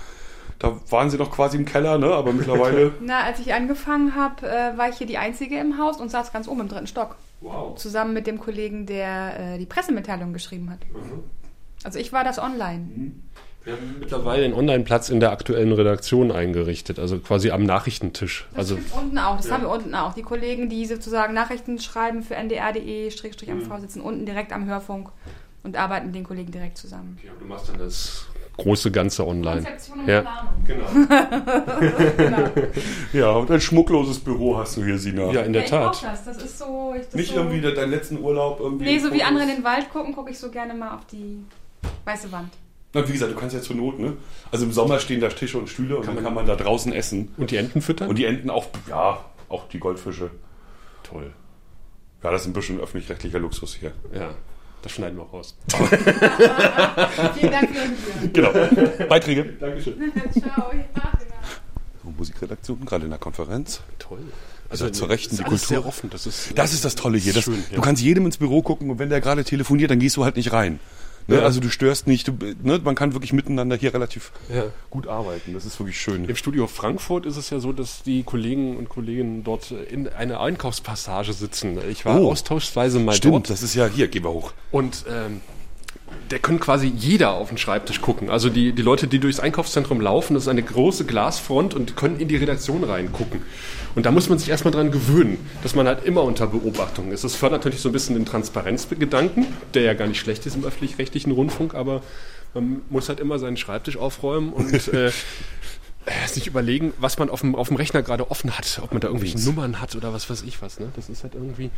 [0.58, 2.08] da waren sie noch quasi im Keller, ne?
[2.08, 2.92] aber mittlerweile.
[3.00, 6.32] Na, als ich angefangen habe, äh, war ich hier die Einzige im Haus und saß
[6.32, 7.16] ganz oben im dritten Stock.
[7.40, 7.76] wow.
[7.76, 10.78] Zusammen mit dem Kollegen, der äh, die Pressemitteilung geschrieben hat.
[11.84, 13.12] Also ich war das online.
[13.64, 18.46] Wir haben mittlerweile den Online-Platz in der aktuellen Redaktion eingerichtet, also quasi am Nachrichtentisch.
[18.54, 20.14] Das Also unten auch, das haben wir unten auch.
[20.14, 25.10] Die Kollegen, die sozusagen Nachrichten schreiben für ndr.de-mv, sitzen unten direkt am Hörfunk
[25.64, 27.18] und arbeiten mit den Kollegen direkt zusammen.
[27.24, 29.62] Ja, du machst dann das große Ganze online.
[29.62, 30.20] Konzeption und Ja.
[30.22, 30.52] Planung.
[32.16, 32.48] Genau.
[33.12, 35.30] Ja, und ein schmuckloses Büro hast du hier, Sina.
[35.32, 36.02] Ja, in der ich Tat.
[36.02, 36.24] das.
[36.24, 36.94] Das ist so.
[36.96, 38.84] Ich, das Nicht so, irgendwie de- deinen letzten Urlaub irgendwie.
[38.84, 41.38] Nee, so wie andere in den Wald gucken, gucke ich so gerne mal auf die
[42.04, 42.52] weiße Wand.
[42.94, 44.14] Na, wie gesagt, du kannst ja zur Not, ne?
[44.50, 47.32] Also im Sommer stehen da Tische und Stühle und dann kann man da draußen essen.
[47.36, 48.08] Und die Enten füttern?
[48.08, 50.30] Und die Enten auch, ja, auch die Goldfische.
[51.02, 51.32] Toll.
[52.24, 53.92] Ja, das ist ein bisschen öffentlich-rechtlicher Luxus hier.
[54.14, 54.30] ja,
[54.82, 55.56] das schneiden wir raus.
[57.38, 58.28] Vielen Dank für.
[58.28, 58.50] Genau.
[59.08, 59.44] Beiträge.
[59.60, 60.12] Dankeschön.
[60.32, 60.70] Ciao.
[62.16, 63.80] Musikredaktion, gerade in der Konferenz.
[63.98, 64.20] Toll.
[64.68, 65.58] Also zur Rechten ist die Kultur.
[65.58, 66.08] sehr offen.
[66.10, 67.32] Das ist, Das ist das Tolle hier.
[67.32, 67.76] Das, Schön, ja.
[67.76, 70.36] Du kannst jedem ins Büro gucken und wenn der gerade telefoniert, dann gehst du halt
[70.36, 70.80] nicht rein.
[71.28, 71.36] Ne?
[71.36, 71.42] Ja.
[71.42, 72.28] Also du störst nicht.
[72.28, 72.80] Du, ne?
[72.84, 74.64] Man kann wirklich miteinander hier relativ Ja.
[74.90, 75.54] gut arbeiten.
[75.54, 76.24] Das ist wirklich schön.
[76.24, 80.40] Im Studio Frankfurt ist es ja so, dass die Kollegen und Kolleginnen dort in einer
[80.40, 81.78] Einkaufspassage sitzen.
[81.90, 82.30] Ich war Oh.
[82.30, 84.52] austauschsweise mal Stimmt, dort das ist ja hier, gehen wir hoch.
[84.70, 85.40] und ähm,
[86.30, 88.30] der können quasi jeder auf den Schreibtisch gucken.
[88.30, 92.18] Also die, die Leute, die durchs Einkaufszentrum laufen, das ist eine große Glasfront und können
[92.18, 93.42] in die Redaktion reingucken.
[93.94, 97.24] Und da muss man sich erstmal dran gewöhnen, dass man halt immer unter Beobachtung ist.
[97.24, 100.64] Das fördert natürlich so ein bisschen den Transparenzgedanken, der ja gar nicht schlecht ist im
[100.64, 102.02] öffentlich-rechtlichen Rundfunk, aber
[102.54, 105.08] man muss halt immer seinen Schreibtisch aufräumen und äh,
[106.06, 109.00] äh, sich überlegen, was man auf dem, auf dem Rechner gerade offen hat, ob man
[109.00, 109.38] da irgendwelche.
[109.40, 110.80] Nummern hat oder was weiß ich was.
[110.80, 110.88] Ne?
[110.96, 111.70] Das ist halt irgendwie,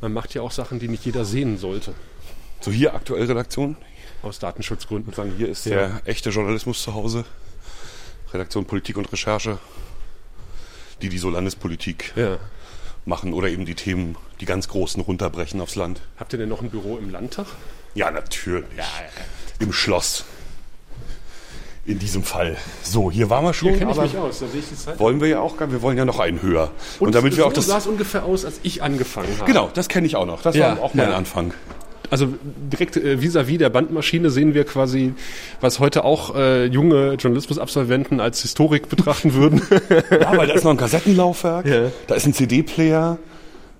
[0.00, 1.94] man macht ja auch Sachen, die nicht jeder sehen sollte,
[2.60, 3.76] So hier aktuell Redaktion.
[4.22, 5.14] aus Datenschutzgründen.
[5.14, 5.76] Sagen, hier ist Ja.
[5.76, 7.24] der echte Journalismus zu Hause.
[8.34, 9.58] Redaktion Politik und Recherche.
[11.00, 12.36] Die, die so Landespolitik Ja.
[13.06, 16.02] machen oder eben die Themen, die ganz großen runterbrechen aufs Land.
[16.18, 17.46] Habt ihr denn noch ein Büro im Landtag?
[17.94, 18.66] Ja, natürlich.
[19.58, 20.24] Im Schloss.
[21.86, 22.58] In diesem Fall.
[22.82, 23.70] So, hier waren wir schon.
[23.70, 25.00] Hier kenne ich mich aus, da sehe ich die Zeit.
[25.00, 26.70] wollen wir ja auch, gar- wir wollen ja noch einen höher.
[26.98, 27.66] Und, damit wir so auch das.
[27.66, 29.46] sah es ungefähr aus, als ich angefangen habe.
[29.46, 30.42] Genau, das kenne ich auch noch.
[30.42, 31.16] Das Ja, war auch mein ja.
[31.16, 31.54] Anfang.
[32.10, 32.28] Also
[32.72, 35.14] direkt äh, vis-à-vis der Bandmaschine sehen wir quasi,
[35.60, 39.62] was heute auch äh, junge Journalismusabsolventen als Historik betrachten würden.
[40.10, 41.90] Ja, weil da ist noch ein Kassettenlaufwerk, Ja.
[42.06, 43.18] da ist ein CD-Player.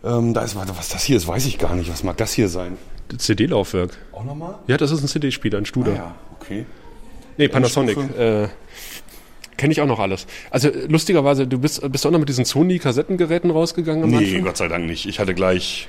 [0.05, 1.91] Ähm, da ist, was das hier ist, weiß ich gar nicht.
[1.91, 2.79] Was mag das hier sein?
[3.17, 3.99] CD-Laufwerk.
[4.13, 4.55] Auch nochmal?
[4.67, 5.93] Ja, das ist ein CD-Spieler, ein Studer.
[5.93, 6.65] Ah, ja, okay.
[7.37, 7.97] Nee, Panasonic.
[8.19, 8.49] Äh,
[9.57, 10.27] Kenne ich auch noch alles.
[10.51, 14.41] Also äh, lustigerweise, du bist, bist du auch noch mit diesen Sony-Kassettengeräten rausgegangen Nee?
[14.41, 15.07] Gott sei Dank nicht.
[15.07, 15.89] Ich hatte gleich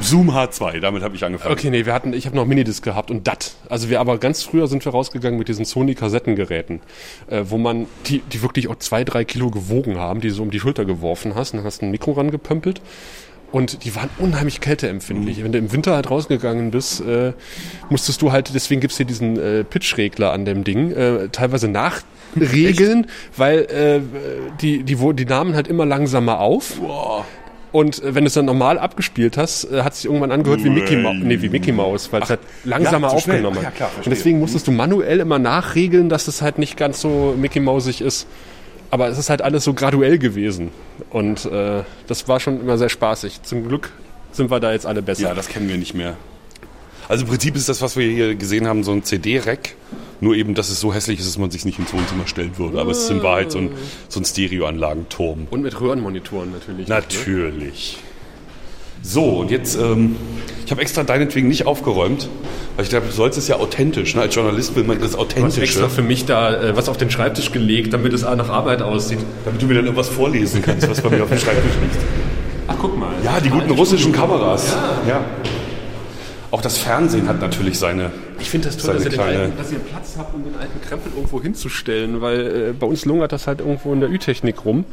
[0.00, 1.52] Zoom H2, damit habe ich angefangen.
[1.52, 3.52] Okay, nee, wir hatten, ich habe noch Minidisc gehabt und DAT.
[3.68, 6.80] Also wir aber ganz früher sind wir rausgegangen mit diesen Sony-Kassettengeräten,
[7.28, 10.42] äh, wo man, die, die wirklich auch zwei, drei Kilo gewogen haben, die du so
[10.42, 12.80] um die Schulter geworfen hast und dann hast du ein Mikro rangepömpelt.
[13.50, 15.42] Und die waren unheimlich kälteempfindlich.
[15.42, 17.32] Wenn du im Winter halt rausgegangen bist, äh,
[17.88, 23.06] musstest du halt, deswegen gibt's hier diesen äh, Pitch-Regler an dem Ding, äh, teilweise nachregeln,
[23.36, 24.00] weil äh,
[24.60, 26.74] die, die, die nahmen halt immer langsamer auf.
[26.78, 27.24] Boah.
[27.72, 30.64] Und äh, wenn du es dann normal abgespielt hast, äh, hat es sich irgendwann angehört
[30.64, 33.74] wie Mickey, Ma nee, wie Mickey Mouse, weil es halt langsamer ja, aufgenommen ja, hat.
[33.76, 37.60] klar, und deswegen musstest du manuell immer nachregeln, dass es halt nicht ganz so Mickey
[37.60, 38.26] Mausig ist.
[38.90, 40.70] Aber es ist halt alles so graduell gewesen.
[41.10, 43.42] Und äh, das war schon immer sehr spaßig.
[43.42, 43.92] Zum Glück
[44.32, 45.24] sind wir da jetzt alle besser.
[45.24, 46.16] Ja, das kennen wir nicht mehr.
[47.08, 49.74] Also im Prinzip ist das, was wir hier gesehen haben, so ein CD-Rack.
[50.20, 52.80] Nur eben, dass es so hässlich ist, dass man sich nicht ins Wohnzimmer stellen würde.
[52.80, 53.70] Aber es ist in Wahrheit so ein,
[54.08, 55.46] so ein Stereoanlagenturm.
[55.50, 56.88] Und mit Röhrenmonitoren natürlich.
[56.88, 57.98] Natürlich.
[59.00, 60.16] So, und jetzt, ähm,
[60.64, 62.28] ich habe extra deinetwegen nicht aufgeräumt,
[62.74, 64.16] weil ich glaube, du sollst es ja authentisch.
[64.16, 64.22] Ne?
[64.22, 66.96] Als Journalist will man das Du hast Authentische, extra für mich da äh, was auf
[66.96, 69.20] den Schreibtisch gelegt, damit es nach Arbeit aussieht.
[69.44, 71.96] damit du mir dann irgendwas vorlesen kannst, was bei mir auf dem Schreibtisch liegt.
[72.66, 73.12] Ach, guck mal.
[73.24, 74.76] Ja, die guten russischen Kameras.
[75.08, 75.24] Ja.
[76.50, 78.10] Auch das Fernsehen hat natürlich seine.
[78.40, 80.54] Ich finde das toll, dass ihr, den kleine- alten, dass ihr Platz habt, um den
[80.56, 84.64] alten Krempel irgendwo hinzustellen, weil äh, bei uns lungert das halt irgendwo in der Ü-Technik
[84.64, 84.84] rum.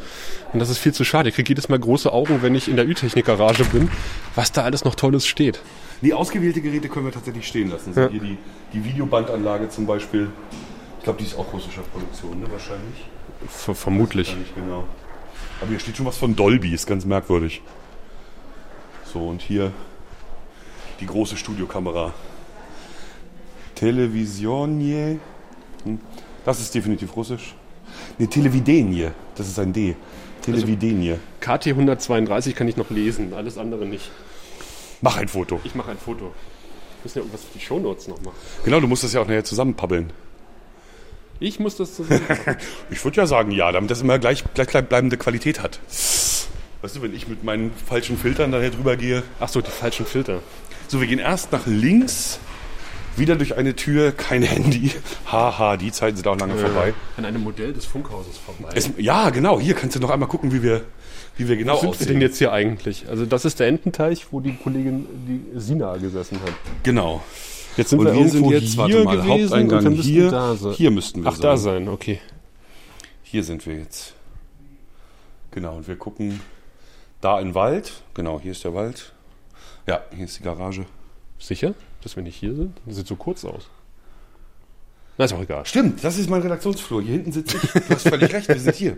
[0.51, 1.29] Und das ist viel zu schade.
[1.29, 3.89] Ich kriege jedes Mal große Augen, wenn ich in der Ü-Technik-Garage bin,
[4.35, 5.61] was da alles noch Tolles steht.
[6.01, 7.93] Die ausgewählte Geräte können wir tatsächlich stehen lassen.
[7.93, 8.09] So Ja.
[8.09, 8.37] Hier die,
[8.73, 10.27] die Videobandanlage zum Beispiel.
[10.97, 12.47] Ich glaube, die ist auch russischer Produktion, ne?
[12.51, 13.05] Wahrscheinlich.
[13.47, 14.35] Ver vermutlich.
[14.55, 14.85] Genau.
[15.61, 17.61] Aber hier steht schon was von Dolby, ist ganz merkwürdig.
[19.13, 19.71] So, und hier
[20.99, 22.13] die große Studiokamera.
[23.75, 25.19] Televisionie.
[25.83, 25.99] Hm.
[26.45, 27.55] Das ist definitiv russisch.
[28.17, 29.09] Ne, Televidenie.
[29.35, 29.95] Das ist ein D.
[30.41, 31.15] Televidenie.
[31.39, 34.11] KT 132 kann ich noch lesen, alles andere nicht.
[35.01, 35.59] Mach ein Foto.
[35.63, 36.25] Ich mache ein Foto.
[36.25, 36.31] Wir
[37.03, 38.35] müssen ja irgendwas für die Shownotes noch machen.
[38.63, 40.11] Genau, du musst das ja auch nachher zusammenpabbeln.
[41.39, 42.21] Ich muss das zusammen.
[42.89, 45.79] Ich würde ja sagen, ja, damit das immer gleich, gleich bleibende Qualität hat.
[46.81, 49.23] Weißt du, wenn ich mit meinen falschen Filtern daher drüber gehe.
[49.39, 50.41] Ach so, die falschen Filter.
[50.87, 52.39] So, wir gehen erst nach links,
[53.17, 54.91] wieder durch eine Tür, kein Handy.
[55.31, 56.93] Haha, die Zeiten sind auch lange vorbei.
[57.17, 58.69] An einem Modell des Funkhauses vorbei.
[58.75, 60.81] Es, ja, genau, hier kannst du noch einmal gucken, wie wir,
[61.37, 62.07] wie wir genau Wo sind wir aussehen.
[62.07, 63.07] denn jetzt hier eigentlich?
[63.09, 66.53] Also das ist der Ententeich, wo die Kollegin, die Sina gesessen hat.
[66.83, 67.23] Genau.
[67.77, 70.11] Jetzt sind Und wir, wir sind irgendwo jetzt, hier warte mal, gewesen Haupteingang wir müssten
[70.11, 70.31] hier.
[70.31, 70.73] da sein.
[70.73, 71.85] Hier müssten wir Ach, da sein.
[71.85, 72.19] sein, okay.
[73.23, 74.13] Hier sind wir jetzt.
[75.51, 76.39] Genau, und wir gucken
[77.21, 77.91] da in den Wald.
[78.13, 79.13] Genau, hier ist der Wald.
[79.87, 80.85] Ja, hier ist die Garage.
[81.39, 82.77] Sicher, dass wir nicht hier sind?
[82.85, 83.69] Das sieht so kurz aus.
[85.17, 85.65] Na, ist auch egal.
[85.65, 87.01] Stimmt, das ist mein Redaktionsflur.
[87.01, 87.71] Hier hinten sitze ich.
[87.71, 88.97] Du hast völlig recht, wir sind hier.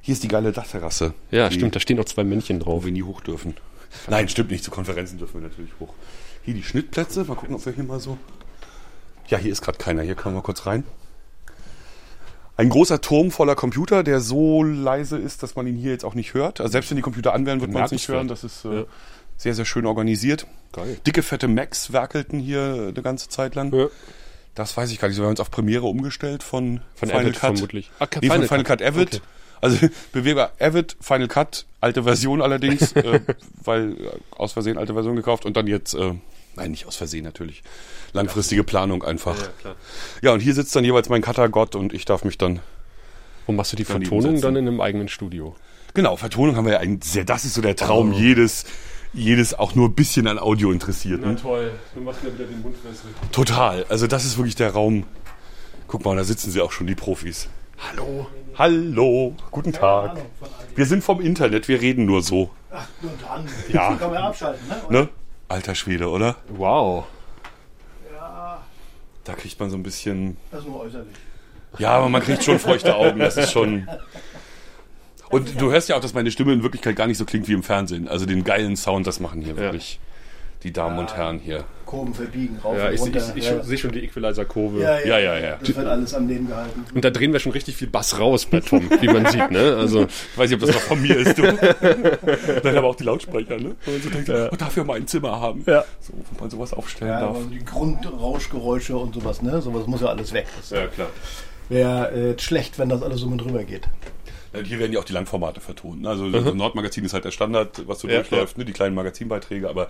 [0.00, 1.14] Hier ist die geile Dachterrasse.
[1.30, 2.84] Ja, die, stimmt, da stehen noch zwei Männchen Wo drauf.
[2.84, 3.54] wir nie hoch dürfen.
[4.08, 4.64] Nein, stimmt nicht.
[4.64, 5.92] Zu Konferenzen dürfen wir natürlich hoch.
[6.44, 7.24] Hier die Schnittplätze.
[7.24, 8.16] Mal gucken, ob wir hier mal so.
[9.28, 10.02] Ja, hier ist gerade keiner.
[10.02, 10.84] Hier können wir kurz rein.
[12.56, 16.14] Ein großer Turm voller Computer, der so leise ist, dass man ihn hier jetzt auch
[16.14, 16.60] nicht hört.
[16.60, 18.28] Also selbst wenn die Computer an wären, wird man es nicht hören.
[18.28, 18.84] Das ist äh, Ja.
[19.40, 20.46] Sehr, sehr schön organisiert.
[20.72, 20.98] Geil.
[21.06, 23.72] Dicke, fette Macs werkelten hier eine ganze Zeit lang.
[23.74, 23.86] Ja.
[24.54, 25.16] Das weiß ich gar nicht.
[25.16, 27.40] Wir haben uns auf Premiere umgestellt von, Von Final Avid Cut.
[27.40, 27.90] vermutlich.
[27.98, 29.14] Ah, nee, von Final Cut Avid.
[29.14, 29.20] Okay.
[29.62, 33.20] Also Beweber Avid, Final Cut, alte Version allerdings, äh,
[33.64, 36.12] weil äh, aus Versehen alte Version gekauft und dann jetzt, äh,
[36.56, 37.62] nein, nicht aus Versehen natürlich,
[38.12, 39.38] langfristige Planung einfach.
[39.40, 39.74] Ja, klar.
[40.20, 42.60] Ja, und hier sitzt dann jeweils mein Cutter Gott und ich darf mich dann,
[43.46, 45.56] Wo machst du die Vertonung dann in einem eigenen Studio?
[45.94, 48.64] genau, Vertonung haben wir ja ein sehr, das ist so der Traum jedes,
[49.12, 51.36] jedes auch nur ein bisschen an Audio Interessierten.
[51.36, 52.76] toll, du machst mir wieder den Mund.
[53.32, 55.04] Total, also das ist wirklich der Raum.
[55.88, 57.48] Guck mal, da sitzen sie auch schon, die Profis.
[57.88, 58.26] Hallo.
[58.56, 60.18] Hallo, guten Tag.
[60.76, 62.50] Wir sind vom Internet, wir reden nur so.
[63.00, 63.48] Nur dann.
[63.72, 63.94] Ja.
[63.98, 65.00] Kann man abschalten, ne?
[65.00, 65.08] Ne?
[65.48, 66.36] Alter Schwede, oder?
[66.48, 67.06] Wow.
[69.24, 70.36] Da kriegt man so ein bisschen.
[70.50, 71.14] Das ist nur äußerlich.
[71.78, 73.88] Ja, aber man kriegt schon feuchte Augen, das ist schon.
[75.30, 77.52] Und du hörst ja auch, dass meine Stimme in Wirklichkeit gar nicht so klingt wie
[77.52, 78.08] im Fernsehen.
[78.08, 80.00] Also den geilen Sound, das machen hier wirklich
[80.62, 81.64] die Damen und Herren hier.
[81.86, 83.32] Kurven verbiegen, rauf Ja, und ich, ich, runter.
[83.34, 83.62] ich, ja.
[83.64, 84.80] sehe schon die Equalizer-Kurve.
[84.82, 85.56] ja, Ja, ja, ja.
[85.58, 86.84] Das wird alles am Leben gehalten.
[86.94, 89.76] Und da drehen wir schon richtig viel Bass raus bei Tom, wie man sieht, ne?
[89.78, 91.42] Also, Ich weiß nicht, ob das noch von mir ist, du.
[92.62, 93.74] Dann aber auch die Lautsprecher, ne?
[93.86, 95.64] Wenn man so denkt, oh, dafür mal ein Zimmer haben.
[95.66, 95.84] Ja.
[96.00, 97.38] So, wo man sowas aufstellen Ja, darf.
[97.50, 99.60] die Grundrauschgeräusche und sowas, ne?
[99.62, 100.46] Sowas muss ja alles weg.
[100.58, 101.08] Das Ja, klar.
[101.70, 103.88] wäre äh, schlecht, wenn das alles so mit rüber geht.
[104.52, 106.02] Ja, Hier werden ja auch die Langformate vertont.
[106.02, 106.08] ne?
[106.08, 108.64] Also das Nordmagazin ist halt der Standard, was so Ja, durchläuft, ne?
[108.64, 109.88] die kleinen Magazinbeiträge, aber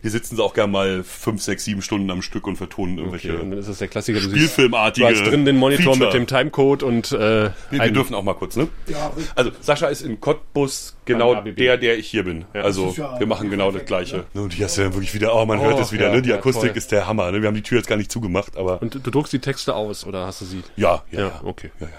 [0.00, 3.32] hier sitzen sie auch gern mal fünf, sechs, sieben Stunden am Stück und vertonen irgendwelche
[3.32, 4.20] okay, und dann ist das der Klassiker.
[4.20, 5.08] Du siehst, Spielfilmartige.
[5.08, 6.04] du hast drin den Monitor Feature.
[6.06, 8.68] mit dem Timecode und äh, Wir, wir dürfen auch mal kurz, ne?
[8.86, 12.44] Ja, Also Sascha ist in Cottbus genau der, der ich hier bin.
[12.52, 14.24] also Das ja wir machen genau das perfekt, Gleiche.
[14.34, 16.22] Und hier hast du ja wirklich wieder, oh, man hört Oh, es wieder, ja, ne?
[16.22, 16.78] Die ja, Akustik toll.
[16.78, 17.32] ist der Hammer.
[17.32, 17.40] Ne?
[17.42, 20.06] Wir haben die Tür jetzt gar nicht zugemacht, aber Und du druckst die Texte aus
[20.06, 20.62] oder hast du sie?
[20.76, 21.40] ja, ja, Ja, ja.
[21.42, 21.72] okay.
[21.80, 21.92] Ja, ja.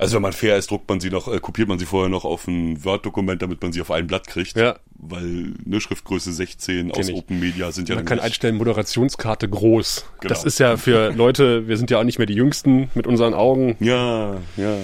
[0.00, 2.24] Also wenn man fair ist, druckt man sie noch, äh, kopiert man sie vorher noch
[2.24, 4.56] auf ein Word-Dokument, damit man sie auf ein Blatt kriegt.
[4.56, 4.78] Ja.
[4.96, 7.14] Weil ne, Schriftgröße 16 aus ich.
[7.14, 10.06] Open Media sind ja Man kann nicht- einstellen, Moderationskarte groß.
[10.20, 10.28] Genau.
[10.28, 13.34] Das ist ja für Leute, wir sind ja auch nicht mehr die Jüngsten mit unseren
[13.34, 13.76] Augen.
[13.80, 14.76] Ja, ja, ja.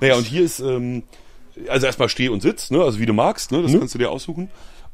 [0.00, 1.04] Naja, und hier ist, ähm,
[1.68, 2.82] also erstmal Steh und Sitz, ne?
[2.82, 3.62] also wie du magst, ne?
[3.62, 4.50] das kannst du dir aussuchen.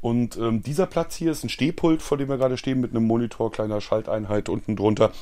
[0.08, 3.04] Und ähm, dieser Platz hier ist ein Stehpult, vor dem wir gerade stehen, mit einem
[3.04, 5.12] Monitor, kleiner Schalteinheit unten drunter.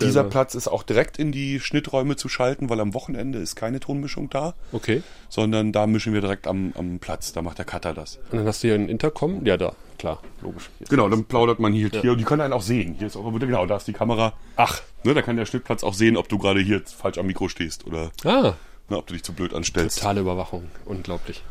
[0.00, 3.78] Dieser Platz ist auch direkt in die Schnitträume zu schalten, weil am Wochenende ist keine
[3.78, 5.02] Tonmischung da, Okay.
[5.28, 7.32] sondern da mischen wir direkt am, am Platz.
[7.32, 8.18] Da macht der Cutter das.
[8.32, 9.44] Und dann hast du hier ein Intercom.
[9.46, 9.74] Ja, da.
[9.98, 10.68] Klar, logisch.
[10.88, 12.96] Genau, dann plaudert man hier, hier und die können einen auch sehen.
[12.98, 14.32] Hier ist auch genau, da ist die Kamera.
[14.56, 14.80] Ach.
[15.04, 17.86] Ne, da kann der Schnittplatz auch sehen, ob du gerade hier falsch am Mikro stehst
[17.86, 18.54] oder Ah,
[18.88, 19.98] ne, ob du dich zu blöd anstellst.
[19.98, 20.64] totale Überwachung.
[20.86, 21.42] Unglaublich.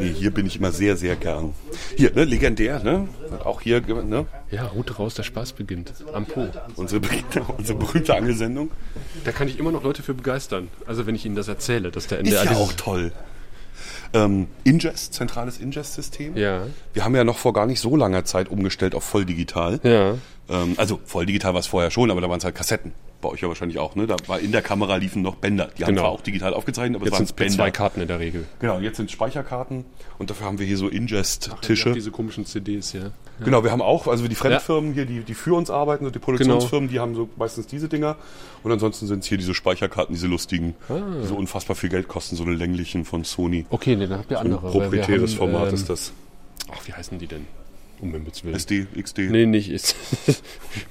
[0.00, 1.54] Nee, hier bin ich immer sehr, sehr gern.
[1.96, 3.08] Hier, ne, legendär, ne?
[3.44, 4.26] Auch hier, ne?
[4.50, 5.92] Ja, Route raus, der Spaß beginnt.
[6.12, 6.48] Am Po.
[6.76, 8.70] Unsere, berühmte- unsere berühmte Angelsendung.
[9.24, 10.68] Da kann ich immer noch Leute für begeistern.
[10.86, 13.12] Also wenn ich ihnen das erzähle, dass der Ist NDR ja dieses- auch toll.
[14.14, 16.36] Ähm, Ingest, zentrales Ingest-System.
[16.36, 16.66] Ja.
[16.92, 19.80] Wir haben ja noch vor gar nicht so langer Zeit umgestellt auf voll digital.
[19.82, 20.14] Ja.
[20.48, 22.92] Ähm, also voll digital war es vorher schon, aber da waren es halt Kassetten.
[23.20, 24.08] Bei euch ja wahrscheinlich auch, ne?
[24.08, 25.70] Da war in der Kamera liefen noch Bänder.
[25.78, 26.02] Die haben Genau.
[26.02, 27.64] zwar auch digital aufgezeichnet, aber Jetzt es waren Bänder.
[27.66, 28.44] P2-Karten in der Regel.
[28.58, 29.84] Genau, jetzt sind Speicherkarten
[30.18, 31.92] und dafür haben wir hier so Ingest-Tische.
[31.92, 33.12] diese komischen CDs, ja.
[33.44, 36.18] Genau, wir haben auch, also die Fremdfirmen hier, die, die für uns arbeiten, so die
[36.18, 36.92] Produktionsfirmen, Genau.
[36.92, 38.16] die haben so meistens diese Dinger.
[38.64, 40.94] Und ansonsten sind es hier diese Speicherkarten, diese lustigen, Ah.
[41.22, 43.66] die so unfassbar viel Geld kosten, so eine länglichen von Sony.
[43.70, 44.74] Okay, nee, dann habt ihr Ein andere.
[44.74, 46.12] wir proprietäres haben, Format ähm, ist das.
[46.72, 47.46] Ach, wie heißen die denn?
[48.02, 48.54] Um Himmels Willen.
[48.56, 49.18] SD, XD.
[49.30, 49.70] Nee, nicht.
[49.70, 49.96] Ist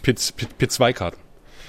[0.04, 1.18] P2-Karten.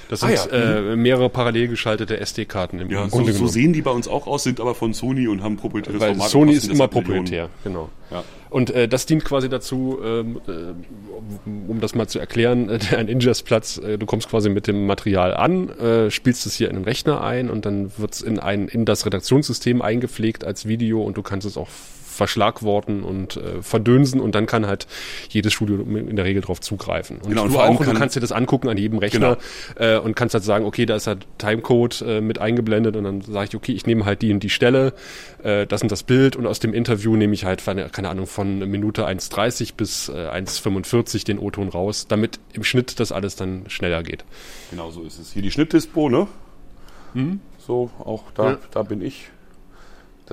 [0.08, 0.92] Das Ah, sind ja.
[0.92, 3.52] äh, mehrere parallel geschaltete SD-Karten im Ja, so, Grunde so genommen.
[3.52, 6.28] sehen die bei uns auch aus, sind aber von Sony und haben proprietäres Weil Format.
[6.30, 7.04] Sony ist immer Millionen.
[7.06, 7.88] proprietär, genau.
[8.10, 8.22] Ja.
[8.50, 10.50] Und äh, das dient quasi dazu, ähm, äh,
[11.70, 15.32] um- das mal zu erklären, äh, ein Ingest-Platz, äh, du kommst quasi mit dem Material
[15.34, 18.84] an, äh, spielst es hier in den Rechner ein und dann wird's in, ein, in
[18.84, 21.68] das Redaktionssystem eingepflegt als Video und du kannst es auch
[22.12, 24.86] verschlagworten und äh, verdönsen und dann kann halt
[25.30, 27.16] jedes Studio in der Regel drauf zugreifen.
[27.18, 28.76] Und Genau, und du vor allem auch, und du kann- kannst dir das angucken an
[28.76, 29.38] jedem Rechner
[29.76, 33.20] äh, und kannst halt sagen, okay, da ist halt Timecode äh, mit eingeblendet und dann
[33.22, 34.92] sage ich, okay, ich nehme halt die und die Stelle,
[35.42, 38.58] äh, das und das Bild und aus dem Interview nehme ich halt, keine Ahnung, von
[38.70, 44.02] Minute 1,30 bis äh, 1,45 den O-Ton raus, damit im Schnitt das alles dann schneller
[44.02, 44.24] geht.
[44.70, 45.32] Genau so ist es.
[45.32, 46.26] Hier die Schnittdispo, ne?
[47.58, 48.50] So, auch da.
[48.52, 48.58] Ja.
[48.70, 49.28] da bin ich.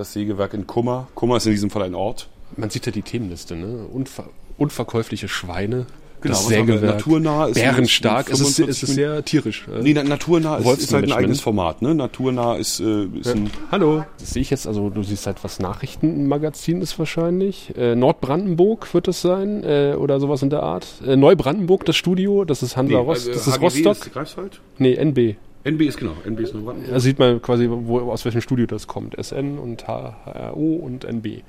[0.00, 1.08] Das Sägewerk in Kummer.
[1.14, 2.30] Kummer ist in diesem Fall ein Ort.
[2.56, 3.84] Man sieht ja die Themenliste, ne?
[3.92, 4.24] Unver
[4.56, 5.84] unverkäufliche Schweine,
[6.22, 6.80] Genau, das wir?
[6.80, 9.66] Naturnah ist bärenstark, es ist, 45 es ist sehr tierisch.
[9.82, 11.94] Nee, na- naturnah ist, ist halt ein eigenes Format, ne?
[11.94, 13.50] Naturnah ist, äh, ist ein.
[13.70, 14.04] Hallo.
[14.18, 17.74] Das sehe ich jetzt, also du siehst halt, was Nachrichtenmagazin ist wahrscheinlich.
[17.76, 20.86] Äh, Nordbrandenburg wird es sein äh, oder sowas in der Art.
[21.06, 24.06] Äh, Neubrandenburg, das Studio, das ist Hansa Rost, also das ist HGW Rostock.
[24.06, 24.60] Ist Greifswald?
[24.78, 25.36] nee, NB.
[25.64, 26.92] NB ist genau, NB ist Neubrandenburg.
[26.94, 29.14] Da sieht man quasi, wo, aus welchem Studio das kommt.
[29.22, 31.42] SN und HRO und NB.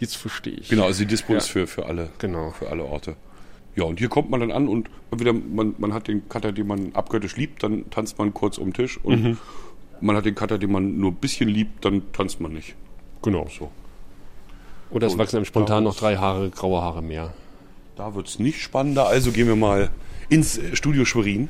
[0.00, 0.68] Jetzt verstehe ich.
[0.68, 1.38] Genau, also die Dispo Ja.
[1.38, 2.50] ist für, für alle, Genau.
[2.50, 3.14] für alle Orte.
[3.76, 6.66] Ja, und hier kommt man dann an und entweder man, man hat den Cutter, den
[6.66, 9.38] man abgöttisch liebt, dann tanzt man kurz um den Tisch und Mhm.
[10.00, 12.74] man hat den Cutter, den man nur ein bisschen liebt, dann tanzt man nicht.
[13.22, 13.46] Genau.
[13.56, 13.70] So.
[14.90, 17.32] Oder es Und wachsen einem spontan noch drei Haare, graue Haare mehr.
[17.96, 19.90] Da wird's nicht spannender, also gehen wir mal
[20.28, 21.48] ins Studio Schwerin.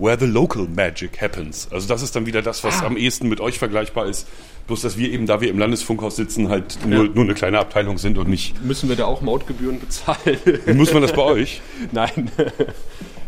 [0.00, 1.68] Where the local magic happens.
[1.70, 2.68] Also das ist dann wieder das, Ah.
[2.68, 4.26] was am ehesten mit euch vergleichbar ist.
[4.66, 7.98] Bloß, dass wir eben, da wir im Landesfunkhaus sitzen, halt nur, nur eine kleine Abteilung
[7.98, 8.64] sind und nicht.
[8.64, 10.38] Müssen wir da auch Mautgebühren bezahlen?
[10.74, 11.60] Muss man das bei euch?
[11.92, 12.30] Nein.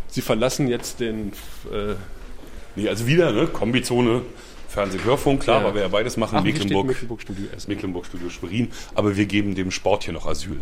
[0.09, 1.33] Sie verlassen jetzt den.
[1.73, 1.95] Äh,
[2.75, 3.49] Nee, also wieder, ne?
[3.49, 4.23] Kombizone,
[4.67, 5.67] Fernsehen, Hörfunk, klar, Ja.
[5.67, 6.39] weil wir ja beides machen.
[6.39, 7.45] ach, Mecklenburg, Mecklenburg Studio.
[7.67, 8.69] Mecklenburg Studio Schwerin.
[8.95, 10.59] Aber wir geben dem Sport hier noch Asyl.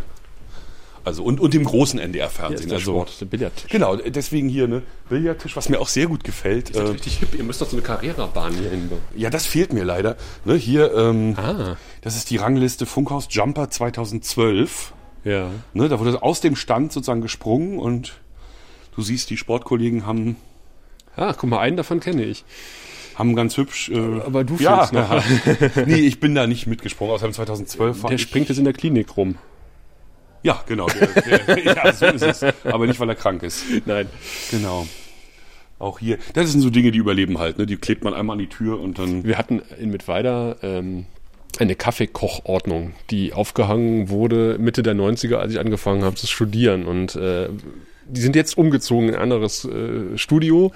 [1.04, 2.68] Also und, und dem großen NDR-Fernsehen.
[2.68, 3.52] der Also, Sport, der Billard.
[3.68, 4.82] genau, deswegen hier, ne?
[5.08, 6.70] Billardtisch, was mir auch sehr gut gefällt.
[6.70, 7.34] Ist Äh, richtig hip.
[7.36, 9.00] Ihr müsst doch so eine Carrera-Bahn hier hinbauen.
[9.16, 10.16] ja, das fehlt mir leider.
[10.44, 11.76] Ne, hier, ähm, Ah.
[12.02, 14.92] das ist die Rangliste Funkhaus Jumper 2012.
[15.24, 15.50] Ja.
[15.74, 18.20] Ne, da wurde aus dem Stand sozusagen gesprungen und
[18.94, 20.36] du siehst, die Sportkollegen haben,
[21.16, 22.44] Ah, guck mal, einen davon kenne ich.
[23.16, 23.90] haben ganz hübsch.
[23.90, 25.22] Äh, Aber du ja, noch.
[25.86, 27.12] nee, ich bin da nicht mitgesprungen.
[27.14, 29.36] Außerdem 2012 war Der ich, springt jetzt in der Klinik rum.
[30.42, 30.86] Ja, genau.
[30.88, 32.44] Der, der, ja, so ist es.
[32.64, 33.64] Aber nicht, weil er krank ist.
[33.86, 34.06] Nein.
[34.50, 34.86] Genau.
[35.78, 36.18] Auch hier.
[36.34, 37.58] Das sind so Dinge, die überleben halt.
[37.58, 37.66] Ne?
[37.66, 39.24] Die klebt man einmal an die Tür und dann.
[39.24, 41.06] Wir hatten in Mittweida ähm,
[41.58, 46.86] eine Kaffeekochordnung, die aufgehangen wurde Mitte der 90er, als ich angefangen habe zu studieren.
[46.86, 47.48] Und äh,
[48.10, 50.72] die sind jetzt umgezogen in ein anderes äh, Studio.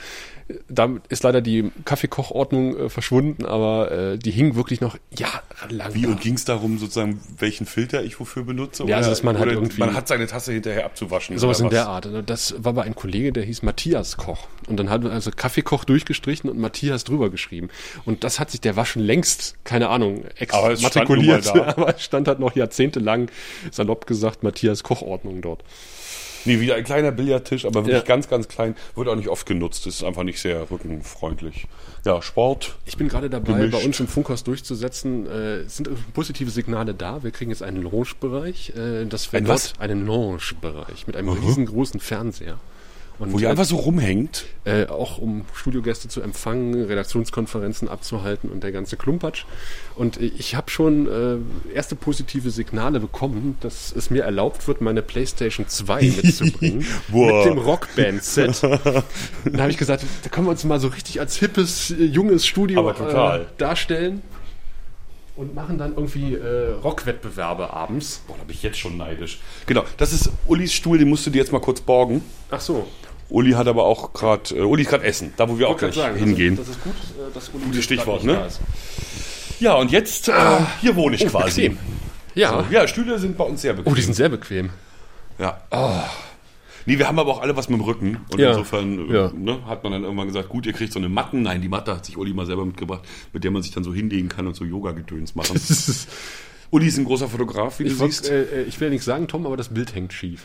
[0.68, 5.94] Da ist leider die Kaffeekochordnung äh, verschwunden, aber äh, die hing wirklich noch jahrelang.
[5.94, 6.08] Wie da.
[6.08, 8.84] und ging es darum, sozusagen, welchen Filter ich wofür benutze?
[8.84, 11.38] Ja, also, dass man halt irgendwie- Man hat seine Tasse hinterher abzuwaschen.
[11.38, 11.86] Sowas in der?
[11.88, 12.08] Art.
[12.26, 14.46] Das war bei einem Kollege, der hieß Matthias Koch.
[14.68, 17.70] Und dann hat man also Kaffeekoch durchgestrichen und Matthias drüber geschrieben.
[18.04, 21.46] Und das hat sich, der war schon längst, keine Ahnung, Aber es stand exmatrikuliert.
[21.46, 21.64] da.
[21.76, 23.30] Aber es stand halt noch jahrzehntelang,
[23.70, 25.64] salopp gesagt, Matthias Kochordnung dort.
[26.44, 28.06] Nee, wieder ein kleiner Billardtisch, aber wirklich Ja.
[28.06, 28.74] ganz, ganz klein.
[28.94, 29.86] Wird auch nicht oft genutzt.
[29.86, 31.66] Ist einfach nicht sehr rückenfreundlich.
[32.04, 32.76] Ja, Sport.
[32.84, 33.72] Ich bin gerade dabei, Gemischt.
[33.72, 35.26] bei uns im Funkhaus durchzusetzen.
[35.26, 37.22] Äh, es sind positive Signale da.
[37.22, 38.72] Wir kriegen jetzt einen Lounge-Bereich.
[38.76, 39.72] Äh, das Ein was?
[39.78, 42.58] Einen Lounge-Bereich mit einem riesengroßen Fernseher.
[43.18, 44.46] Und Wo ihr äh, einfach so rumhängt.
[44.64, 49.44] äh, auch um Studiogäste zu empfangen, Redaktionskonferenzen abzuhalten und der ganze Klumpatsch.
[49.94, 55.00] Und ich habe schon äh, erste positive Signale bekommen, dass es mir erlaubt wird, meine
[55.02, 56.84] PlayStation 2 mitzubringen.
[57.08, 58.62] Mit dem Rockband-Set.
[59.44, 62.46] Dann habe ich gesagt, da können wir uns mal so richtig als hippes, äh, junges
[62.46, 62.90] Studio.
[62.90, 64.22] Äh, darstellen.
[65.36, 68.22] Und machen dann irgendwie äh, Rockwettbewerbe abends.
[68.28, 69.40] Boah, da bin ich jetzt schon neidisch.
[69.66, 72.22] Genau, das ist Ulis Stuhl, den musst du dir jetzt mal kurz borgen.
[72.50, 72.86] Ach so.
[73.30, 75.90] Uli hat aber auch gerade, äh, Uli ist gerade essen, da wo wir auch Wollte
[75.90, 76.56] gleich sagen, hingehen.
[76.56, 78.34] Das ist, das ist gut, äh, dass Uli Gutes Stichwort, ne?
[78.34, 78.60] da ist.
[79.60, 80.32] Ja, und jetzt, äh,
[80.80, 81.68] hier wohne ich quasi.
[81.70, 81.78] bequem.
[82.34, 82.64] Ja.
[82.70, 83.92] Ja, Stühle sind bei uns sehr bequem.
[83.92, 84.70] Oh, die sind sehr bequem.
[85.38, 85.60] Ja.
[86.86, 88.18] Nee, wir haben aber auch alle was mit dem Rücken.
[88.30, 88.50] Und Ja.
[88.50, 89.30] insofern äh, Ja.
[89.34, 91.42] ne, hat man dann irgendwann gesagt, gut, ihr kriegt so eine Matten.
[91.42, 93.94] Nein, die Matte hat sich Uli mal selber mitgebracht, mit der man sich dann so
[93.94, 95.58] hinlegen kann und so Yoga-Gedöns machen.
[96.70, 98.28] Uli ist ein großer Fotograf, wie du Ich, wollt, siehst.
[98.30, 100.42] äh, ich will nichts sagen, Tom, aber das Bild hängt schief.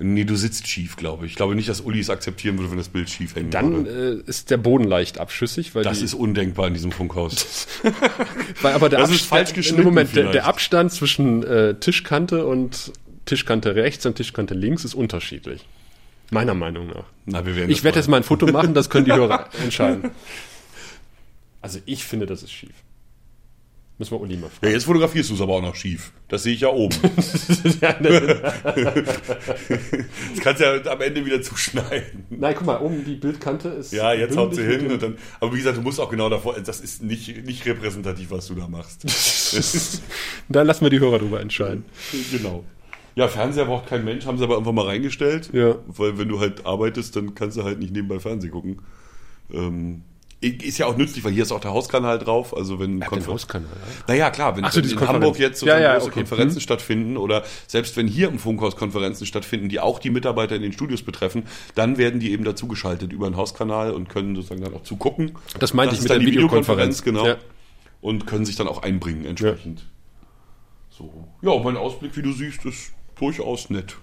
[0.00, 1.32] Nee, du sitzt schief, glaube ich.
[1.32, 3.54] Ich glaube nicht, dass Uli es akzeptieren würde, wenn das Bild schief hängt.
[3.54, 7.66] Dann äh, ist der Boden leicht abschüssig, weil das ist undenkbar in diesem Funkhaus.
[8.62, 11.74] weil aber der das ist Abstand- falsch nee, geschnitten Moment, der, der Abstand zwischen äh,
[11.74, 12.92] Tischkante und
[13.26, 15.66] Tischkante rechts und Tischkante links ist unterschiedlich.
[16.30, 17.04] Meiner Meinung nach.
[17.26, 20.10] Na, wir werden Ich werde jetzt mal ein Foto machen, das können die Hörer entscheiden.
[21.60, 22.72] Also ich finde, das ist schief.
[24.00, 24.72] Müssen wir Uli mal Ja, fragen.
[24.72, 26.10] jetzt fotografierst du es aber auch noch schief.
[26.28, 26.96] Das sehe ich ja oben.
[27.04, 27.80] das
[30.40, 32.24] kannst du ja am Ende wieder zuschneiden.
[32.30, 33.92] Nein, guck mal, oben die Bildkante ist.
[33.92, 34.90] Ja, jetzt haut sie hin.
[34.90, 38.30] Und dann, aber wie gesagt, du musst auch genau davor, das ist nicht, nicht repräsentativ,
[38.30, 39.04] was du da machst.
[39.04, 39.10] dem-
[40.48, 41.84] Da lassen wir die Hörer drüber entscheiden.
[42.32, 42.64] genau.
[43.16, 45.50] Ja, Fernseher braucht kein Mensch, haben sie aber einfach mal reingestellt.
[45.52, 45.76] Ja.
[45.88, 48.80] Weil wenn du halt arbeitest, dann kannst du halt nicht nebenbei Fernsehen gucken.
[49.52, 50.02] Ähm,
[50.40, 52.56] ist ja auch nützlich, weil hier ist auch der Hauskanal drauf.
[52.56, 53.68] Also wenn Den Konfer- Hauskanal.
[54.08, 55.38] Naja, klar, wenn so, in diese Hamburg Konferenz.
[55.38, 56.20] jetzt so Ja, ja, große okay.
[56.20, 56.60] Konferenzen Hm.
[56.62, 60.72] stattfinden oder selbst wenn hier im Funkhaus Konferenzen stattfinden, die auch die Mitarbeiter in den
[60.72, 64.82] Studios betreffen, dann werden die eben dazugeschaltet über den Hauskanal und können sozusagen dann auch
[64.82, 65.32] zugucken.
[65.58, 67.02] Das meinte ich ist mit der die Videokonferenz.
[67.02, 67.26] genau.
[67.26, 67.36] Ja.
[68.00, 69.84] Und können sich dann auch einbringen entsprechend.
[70.88, 71.28] So.
[71.42, 73.96] Ja, mein Ausblick, wie du siehst, ist durchaus nett.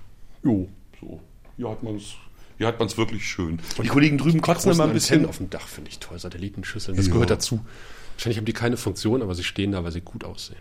[0.43, 0.67] Jo.
[1.01, 1.19] So.
[1.57, 2.13] Hier hat man es
[2.57, 3.59] hier hat man's wirklich schön.
[3.81, 5.15] Die Kollegen drüben kotzen Großen immer ein bisschen.
[5.25, 6.17] Antennen auf dem Dach finde ich toll.
[6.19, 6.97] Satellitenschüsseln.
[6.97, 7.59] Das gehört dazu.
[8.15, 10.57] Wahrscheinlich haben die keine Funktion, aber sie stehen da, weil sie gut aussehen.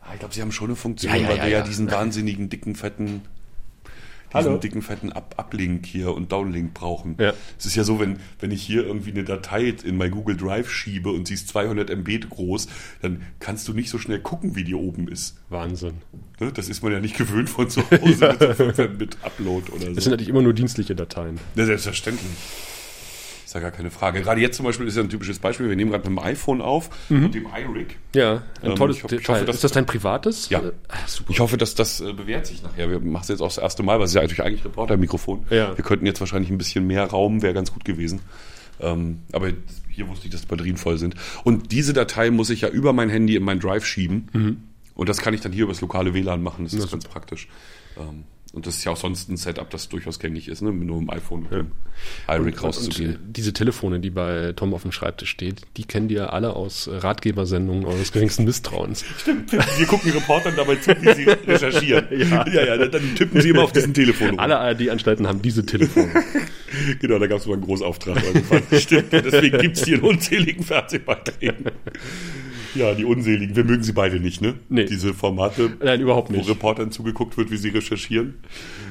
[0.00, 1.64] Ah, Ich glaube, sie haben schon eine Funktion, Ja, ja, weil ja, wir ja, ja.
[1.64, 3.22] diesen wahnsinnigen, dicken, fetten,
[4.34, 4.58] diesen Hallo?
[4.58, 7.16] dicken, fetten Up Uplink hier und Downlink brauchen.
[7.18, 7.32] Ja.
[7.58, 10.70] Es ist ja so, wenn, wenn ich hier irgendwie eine Datei in mein Google Drive
[10.70, 12.68] schiebe und sie ist 200 MB groß,
[13.02, 15.36] dann kannst du nicht so schnell gucken, wie die oben ist.
[15.48, 15.94] Wahnsinn.
[16.40, 16.50] Ne?
[16.52, 19.86] Das ist man ja nicht gewöhnt von zu Hause mit, so 5 mit Upload oder
[19.86, 20.00] Das so.
[20.02, 21.38] sind natürlich immer nur dienstliche Dateien.
[21.54, 22.26] Ja, selbstverständlich.
[23.54, 24.20] Ist ja gar keine Frage.
[24.20, 25.68] Gerade jetzt zum Beispiel ist ja ein typisches Beispiel.
[25.68, 27.96] Wir nehmen gerade mit dem iPhone auf und dem iRig.
[28.12, 30.48] Ja, ein Ähm, tolles ich ho- ich hoffe, dass- ist das dein privates?
[30.48, 30.60] Ja.
[30.88, 31.30] Ah, super.
[31.30, 32.90] Ich hoffe, dass das äh, bewährt sich nachher.
[32.90, 35.46] Wir machen es jetzt auch das erste Mal, weil es ist ja eigentlich, eigentlich Reporter-Mikrofon.
[35.50, 35.76] Ja.
[35.76, 38.22] Wir könnten jetzt wahrscheinlich ein bisschen mehr Raum, wäre ganz gut gewesen.
[38.80, 39.52] Ähm, aber
[39.88, 41.14] hier wusste ich, dass die Batterien voll sind.
[41.44, 44.64] Und diese Datei muss ich ja über mein Handy in mein Drive schieben.
[44.96, 46.64] Und das kann ich dann hier übers lokale WLAN machen.
[46.64, 47.46] Das ist ganz praktisch.
[47.96, 48.24] Ähm,
[48.54, 50.72] und das ist ja auch sonst ein Setup, das durchaus gängig ist, ne?
[50.72, 51.72] nur im iPhone dem
[52.28, 53.14] iRig Und rauszugehen.
[53.14, 56.54] äh, diese Telefone, die bei Tom auf dem Schreibtisch steht, die kennen die ja alle
[56.54, 59.04] aus äh, Ratgebersendungen eures geringsten Misstrauens.
[59.76, 62.06] Wir gucken Reportern dabei zu, wie sie recherchieren.
[62.30, 62.46] ja.
[62.48, 64.38] ja, ja, dann tippen sie immer auf diesen Telefon rum.
[64.38, 66.10] Alle ARD-Anstalten haben diese Telefone.
[67.00, 68.20] Genau, da gab es mal einen Großauftrag.
[68.72, 71.66] Stimmt, deswegen gibt es die in unzähligen Fernsehbeiträgen.
[72.74, 73.54] Ja, die unseligen.
[73.56, 74.54] Wir mögen sie beide nicht, ne?
[74.68, 74.84] Nee.
[74.84, 76.48] Diese Formate, Nein, überhaupt wo nicht.
[76.48, 78.34] Reportern zugeguckt wird, wie sie recherchieren.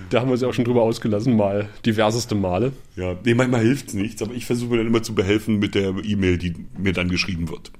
[0.09, 2.71] Da haben wir ja auch schon drüber ausgelassen, mal diverseste Male.
[2.95, 5.93] Ja, nee, manchmal hilft's nichts, aber ich versuche mir dann immer zu behelfen mit der
[6.03, 7.71] E-Mail, die mir dann geschrieben wird.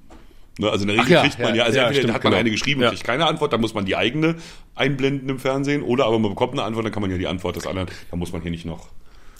[0.59, 2.23] Ne, also in der Regel ja, kriegt man ja, ja, also ja, entweder stimmt, hat
[2.23, 2.39] man genau.
[2.41, 4.35] eine geschrieben und kriegt keine Antwort, dann muss man die eigene
[4.75, 7.55] einblenden im Fernsehen, oder aber man bekommt eine Antwort, dann kann man ja die Antwort
[7.55, 8.89] des anderen, dann muss man hier nicht noch.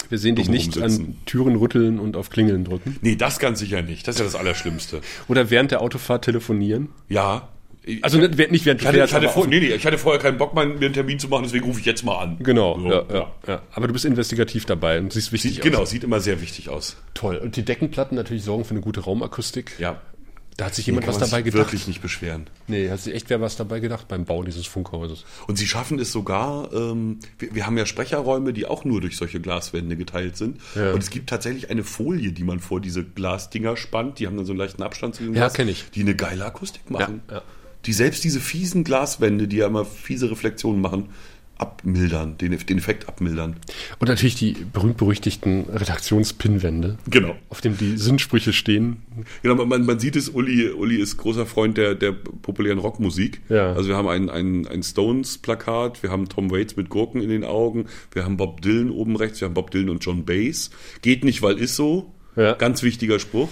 [0.10, 1.16] Wir sehen dich nicht an.
[1.26, 2.98] Türen rütteln und auf Klingeln drücken.
[3.02, 4.08] Nee, das ganz sicher nicht.
[4.08, 5.02] Das ist ja das Allerschlimmste.
[5.28, 6.90] Oder während der Autofahrt telefonieren.
[7.10, 7.50] Ja.
[7.86, 10.22] Ich- Also nicht, nicht während Ich hatte, ich, hatte vor, nee, nee, ich hatte vorher
[10.22, 12.38] keinen Bock, mal mir einen Termin zu machen, deswegen rufe ich jetzt mal an.
[12.40, 13.62] Genau, So, ja, ja, ja.
[13.74, 15.66] Aber du bist investigativ dabei und siehst wichtig Sieht, aus.
[15.70, 16.96] genau, sieht immer sehr wichtig aus.
[17.14, 17.36] Toll.
[17.38, 19.74] Und die Deckenplatten natürlich sorgen für eine gute Raumakustik.
[19.80, 20.00] Ja.
[20.58, 21.60] Da hat sich jemand was dabei gedacht.
[21.60, 22.48] wirklich nicht beschweren.
[22.68, 25.26] Nee, hat sich echt wer was dabei gedacht beim Bau dieses Funkhauses.
[25.48, 29.18] Und sie schaffen es sogar, ähm, wir, wir haben ja Sprecherräume, die auch nur durch
[29.18, 30.60] solche Glaswände geteilt sind.
[30.76, 30.92] Ja.
[30.92, 34.20] Und es gibt tatsächlich eine Folie, die man vor diese Glasdinger spannt.
[34.20, 35.54] Die haben dann so einen leichten Abstand zu dem Ja, Glas.
[35.54, 35.90] kenn ich.
[35.92, 37.22] Die eine geile Akustik machen.
[37.30, 37.42] Ja, ja.
[37.86, 41.10] Die selbst diese fiesen Glaswände, die ja immer fiese Reflexionen machen,
[41.64, 43.56] abmildern, den, den Effekt abmildern.
[44.00, 47.36] Und natürlich die berühmt-berüchtigten Redaktionspinwände, Genau.
[47.50, 48.98] auf dem die Sinnsprüche stehen.
[49.42, 53.42] Genau, man, man sieht es, Uli, Uli ist großer Freund der, der populären Rockmusik.
[53.50, 53.74] Ja.
[53.74, 57.44] Also wir haben ein, ein, ein Stones-Plakat, wir haben Tom Waits mit Gurken in den
[57.44, 60.70] Augen, wir haben Bob Dylan oben rechts, wir haben Bob Dylan und John Bass.
[61.02, 62.12] Geht nicht, weil ist so.
[62.36, 62.54] Ja.
[62.54, 63.50] Ganz wichtiger Spruch.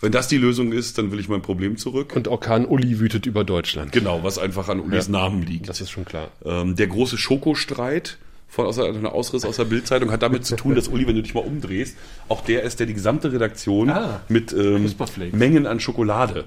[0.00, 2.14] Wenn das die Lösung ist, dann will ich mein Problem zurück.
[2.16, 3.92] Und Orkan Uli wütet über Deutschland.
[3.92, 5.12] genau, was einfach an Ulis Ja.
[5.12, 5.68] Namen liegt.
[5.68, 6.28] Das ist schon klar.
[6.44, 8.16] Ähm, der große Schokostreit
[8.48, 11.22] von aus einer Ausriss aus der Bildzeitung hat damit zu tun, dass Uli, wenn du
[11.22, 11.96] dich mal umdrehst,
[12.28, 14.92] auch der ist, der die gesamte Redaktion Ah, mit ähm.
[15.32, 16.44] Mengen an Schokolade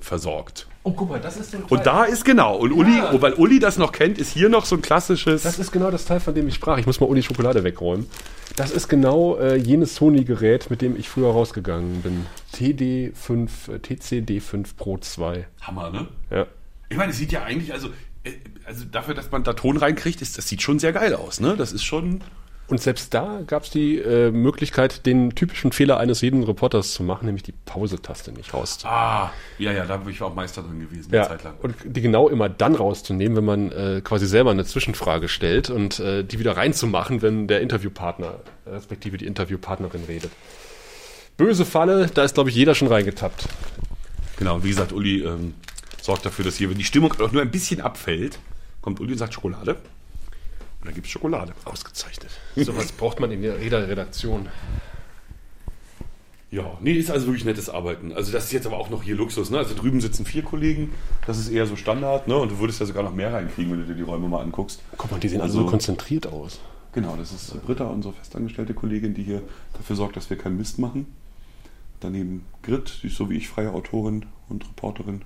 [0.00, 0.66] versorgt.
[0.82, 3.12] Oh, guck mal, das ist so Und da ist genau, und Uli, Ja.
[3.12, 5.42] oh, weil Uli das noch kennt, ist hier noch so ein klassisches.
[5.42, 6.78] Das ist genau das Teil, von dem ich sprach.
[6.78, 8.06] Ich muss mal Uli Schokolade wegräumen.
[8.56, 12.26] Das ist genau äh, jenes Sony-Gerät, mit dem ich früher rausgegangen bin.
[12.54, 15.46] TD5, äh, TCD5 Pro 2.
[15.62, 16.08] Hammer, ne?
[16.30, 16.46] Ja.
[16.88, 17.88] Ich meine, es sieht ja eigentlich, also,
[18.24, 18.32] äh,
[18.66, 21.56] also dafür, dass man da Ton reinkriegt, ist, das sieht schon sehr geil aus, ne?
[21.56, 22.20] Das ist schon.
[22.66, 27.02] Und selbst da gab es die äh, Möglichkeit, den typischen Fehler eines jeden Reporters zu
[27.02, 28.98] machen, nämlich die Pause-Taste nicht rauszunehmen.
[28.98, 31.54] Ah, ja, ja, da bin ich auch Meister drin gewesen, eine Ja, Zeit lang.
[31.62, 36.00] und die genau immer dann rauszunehmen, wenn man äh, quasi selber eine Zwischenfrage stellt und
[36.00, 38.36] äh, die wieder reinzumachen, wenn der Interviewpartner,
[38.66, 40.30] respektive die Interviewpartnerin redet.
[41.36, 43.46] Böse Falle, da ist, glaube ich, jeder schon reingetappt.
[44.38, 45.52] Genau, und wie gesagt, Uli ähm,
[46.00, 48.38] sorgt dafür, dass hier, wenn die Stimmung auch nur ein bisschen abfällt,
[48.80, 49.76] kommt Uli und sagt Schokolade.
[50.84, 51.54] Und dann gibt es Schokolade.
[51.64, 52.30] Ausgezeichnet.
[52.56, 54.50] Sowas braucht man in jeder Redaktion.
[56.50, 58.12] Ja, nee, ist also wirklich nettes Arbeiten.
[58.12, 59.56] Also das ist jetzt aber auch noch hier Luxus, ne?
[59.56, 60.92] Also drüben sitzen vier Kollegen,
[61.26, 62.36] das ist eher so Standard, ne?
[62.36, 64.82] Und du würdest ja sogar noch mehr reinkriegen, wenn du dir die Räume mal anguckst.
[64.98, 66.60] Guck mal, die sehen also Also- so konzentriert aus.
[66.92, 70.78] Genau, das ist Britta, unsere festangestellte Kollegin, die hier dafür sorgt, dass wir keinen Mist
[70.78, 71.06] machen.
[72.00, 75.22] Daneben Grit, die ist so wie ich freie Autorin und Reporterin.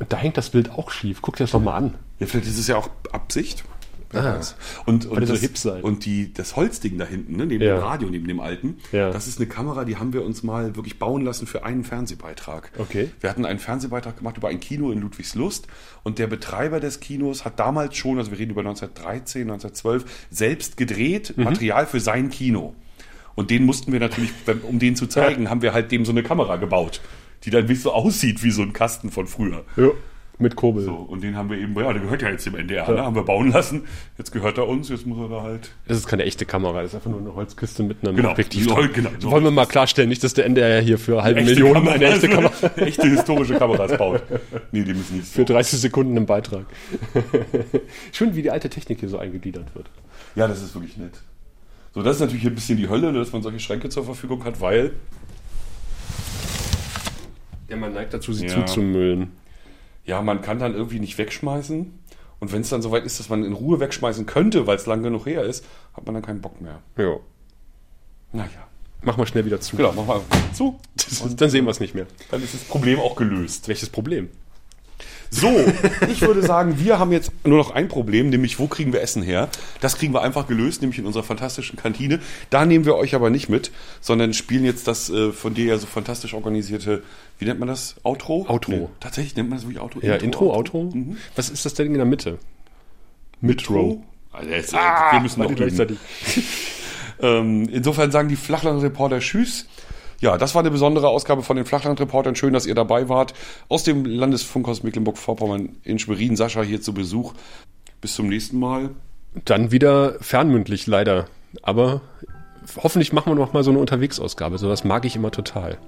[0.00, 1.22] Und da hängt das Bild auch schief.
[1.22, 1.94] Guck dir das doch mal an.
[2.18, 3.64] Ja, vielleicht ist es ja auch Absicht.
[4.12, 4.40] Ah.
[4.86, 5.82] Und, und, so das, hip seid.
[5.82, 7.76] und die, das Holzding da hinten, ne, neben Ja.
[7.76, 9.10] dem Radio, neben dem alten, Ja.
[9.10, 12.70] das ist eine Kamera, die haben wir uns mal wirklich bauen lassen für einen Fernsehbeitrag.
[12.78, 13.10] Okay.
[13.20, 15.66] Wir hatten einen Fernsehbeitrag gemacht über ein Kino in Ludwigslust
[16.02, 20.76] und der Betreiber des Kinos hat damals schon, also wir reden über 1913, 1912, selbst
[20.76, 21.44] gedreht, Mhm.
[21.44, 22.74] Material für sein Kino.
[23.34, 24.30] Und den mussten wir natürlich,
[24.68, 27.00] um den zu zeigen, haben wir halt dem so eine Kamera gebaut,
[27.44, 29.64] die dann wie so aussieht wie so ein Kasten von früher.
[29.76, 29.88] Ja.
[30.36, 30.82] Mit Kurbel.
[30.82, 33.02] So, und den haben wir eben, ja, der gehört ja jetzt dem NDR, ne?
[33.04, 33.84] haben wir bauen lassen.
[34.18, 35.70] Jetzt gehört er uns, jetzt muss er da halt.
[35.86, 38.66] Das ist keine echte Kamera, das ist einfach nur eine Holzkiste mit einem Genau, Objektiv.
[38.66, 38.90] dran.
[38.92, 39.30] genau, so.
[39.30, 42.04] Wollen wir mal klarstellen, nicht, dass der NDR hier für halbe Echte Millionen Kameras, eine
[42.06, 42.28] echte?
[42.28, 44.22] Kamera echte historische Kameras baut.
[44.72, 45.34] Nee, die müssen nicht so.
[45.36, 46.66] für 30 Sekunden im Beitrag.
[48.12, 49.88] Schön, wie die alte Technik hier so eingegliedert wird.
[50.34, 51.12] Ja, das ist wirklich nett.
[51.94, 54.44] So, das ist natürlich ein bisschen die Hölle, ne, dass man solche Schränke zur Verfügung
[54.44, 54.94] hat, weil
[57.68, 58.66] Ja, man neigt dazu, sie Ja.
[58.66, 59.30] zuzumüllen.
[60.04, 61.98] Ja, man kann dann irgendwie nicht wegschmeißen.
[62.40, 65.02] Und wenn es dann soweit ist, dass man in Ruhe wegschmeißen könnte, weil es lang
[65.02, 66.80] genug her ist, hat man dann keinen Bock mehr.
[66.98, 67.16] Ja.
[68.32, 68.50] Naja.
[69.02, 69.76] Mach mal schnell wieder zu.
[69.76, 70.20] Genau, mach mal
[70.52, 70.78] zu.
[71.36, 72.06] Dann sehen wir es nicht mehr.
[72.30, 73.68] Dann ist das Problem auch gelöst.
[73.68, 74.30] Welches Problem?
[75.30, 75.48] So,
[76.10, 79.22] ich würde sagen, wir haben jetzt nur noch ein Problem, nämlich wo kriegen wir Essen
[79.22, 79.48] her?
[79.80, 82.20] Das kriegen wir einfach gelöst, nämlich in unserer fantastischen Kantine.
[82.50, 85.78] Da nehmen wir euch aber nicht mit, sondern spielen jetzt das äh, von dir ja
[85.78, 87.02] so fantastisch organisierte,
[87.38, 87.96] wie nennt man das?
[88.04, 88.46] Outro?
[88.48, 88.72] Outro.
[88.72, 90.00] Nee, tatsächlich nennt man das wirklich Outro?
[90.00, 90.92] Ja, Intro, Outro.
[91.34, 92.38] Was ist das denn in der Mitte?
[93.40, 94.04] Mitro?
[94.32, 95.76] Also jetzt, äh, wir müssen noch beide üben.
[95.76, 95.98] gleichzeitig.
[97.20, 99.66] Ähm, insofern sagen die Flachlandreporter Tschüss.
[100.20, 102.36] Ja, das war eine besondere Ausgabe von den Flachlandreportern.
[102.36, 103.34] Schön, dass ihr dabei wart.
[103.68, 106.36] Aus dem Landesfunkhaus Mecklenburg-Vorpommern in Schwerin.
[106.36, 107.34] Sascha hier zu Besuch.
[108.00, 108.90] Bis zum nächsten Mal.
[109.44, 111.26] Dann wieder fernmündlich, leider.
[111.62, 112.00] Aber
[112.76, 114.58] hoffentlich machen wir noch mal so eine Unterwegsausgabe.
[114.58, 115.78] So das mag ich immer total.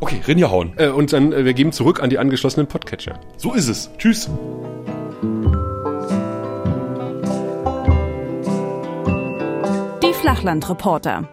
[0.00, 0.74] Okay, Rinja hauen.
[0.76, 3.18] Äh, und dann, äh, wir geben zurück an die angeschlossenen Podcatcher.
[3.36, 3.90] So ist es.
[3.98, 4.30] Tschüss.
[10.02, 11.28] Die Flachlandreporter.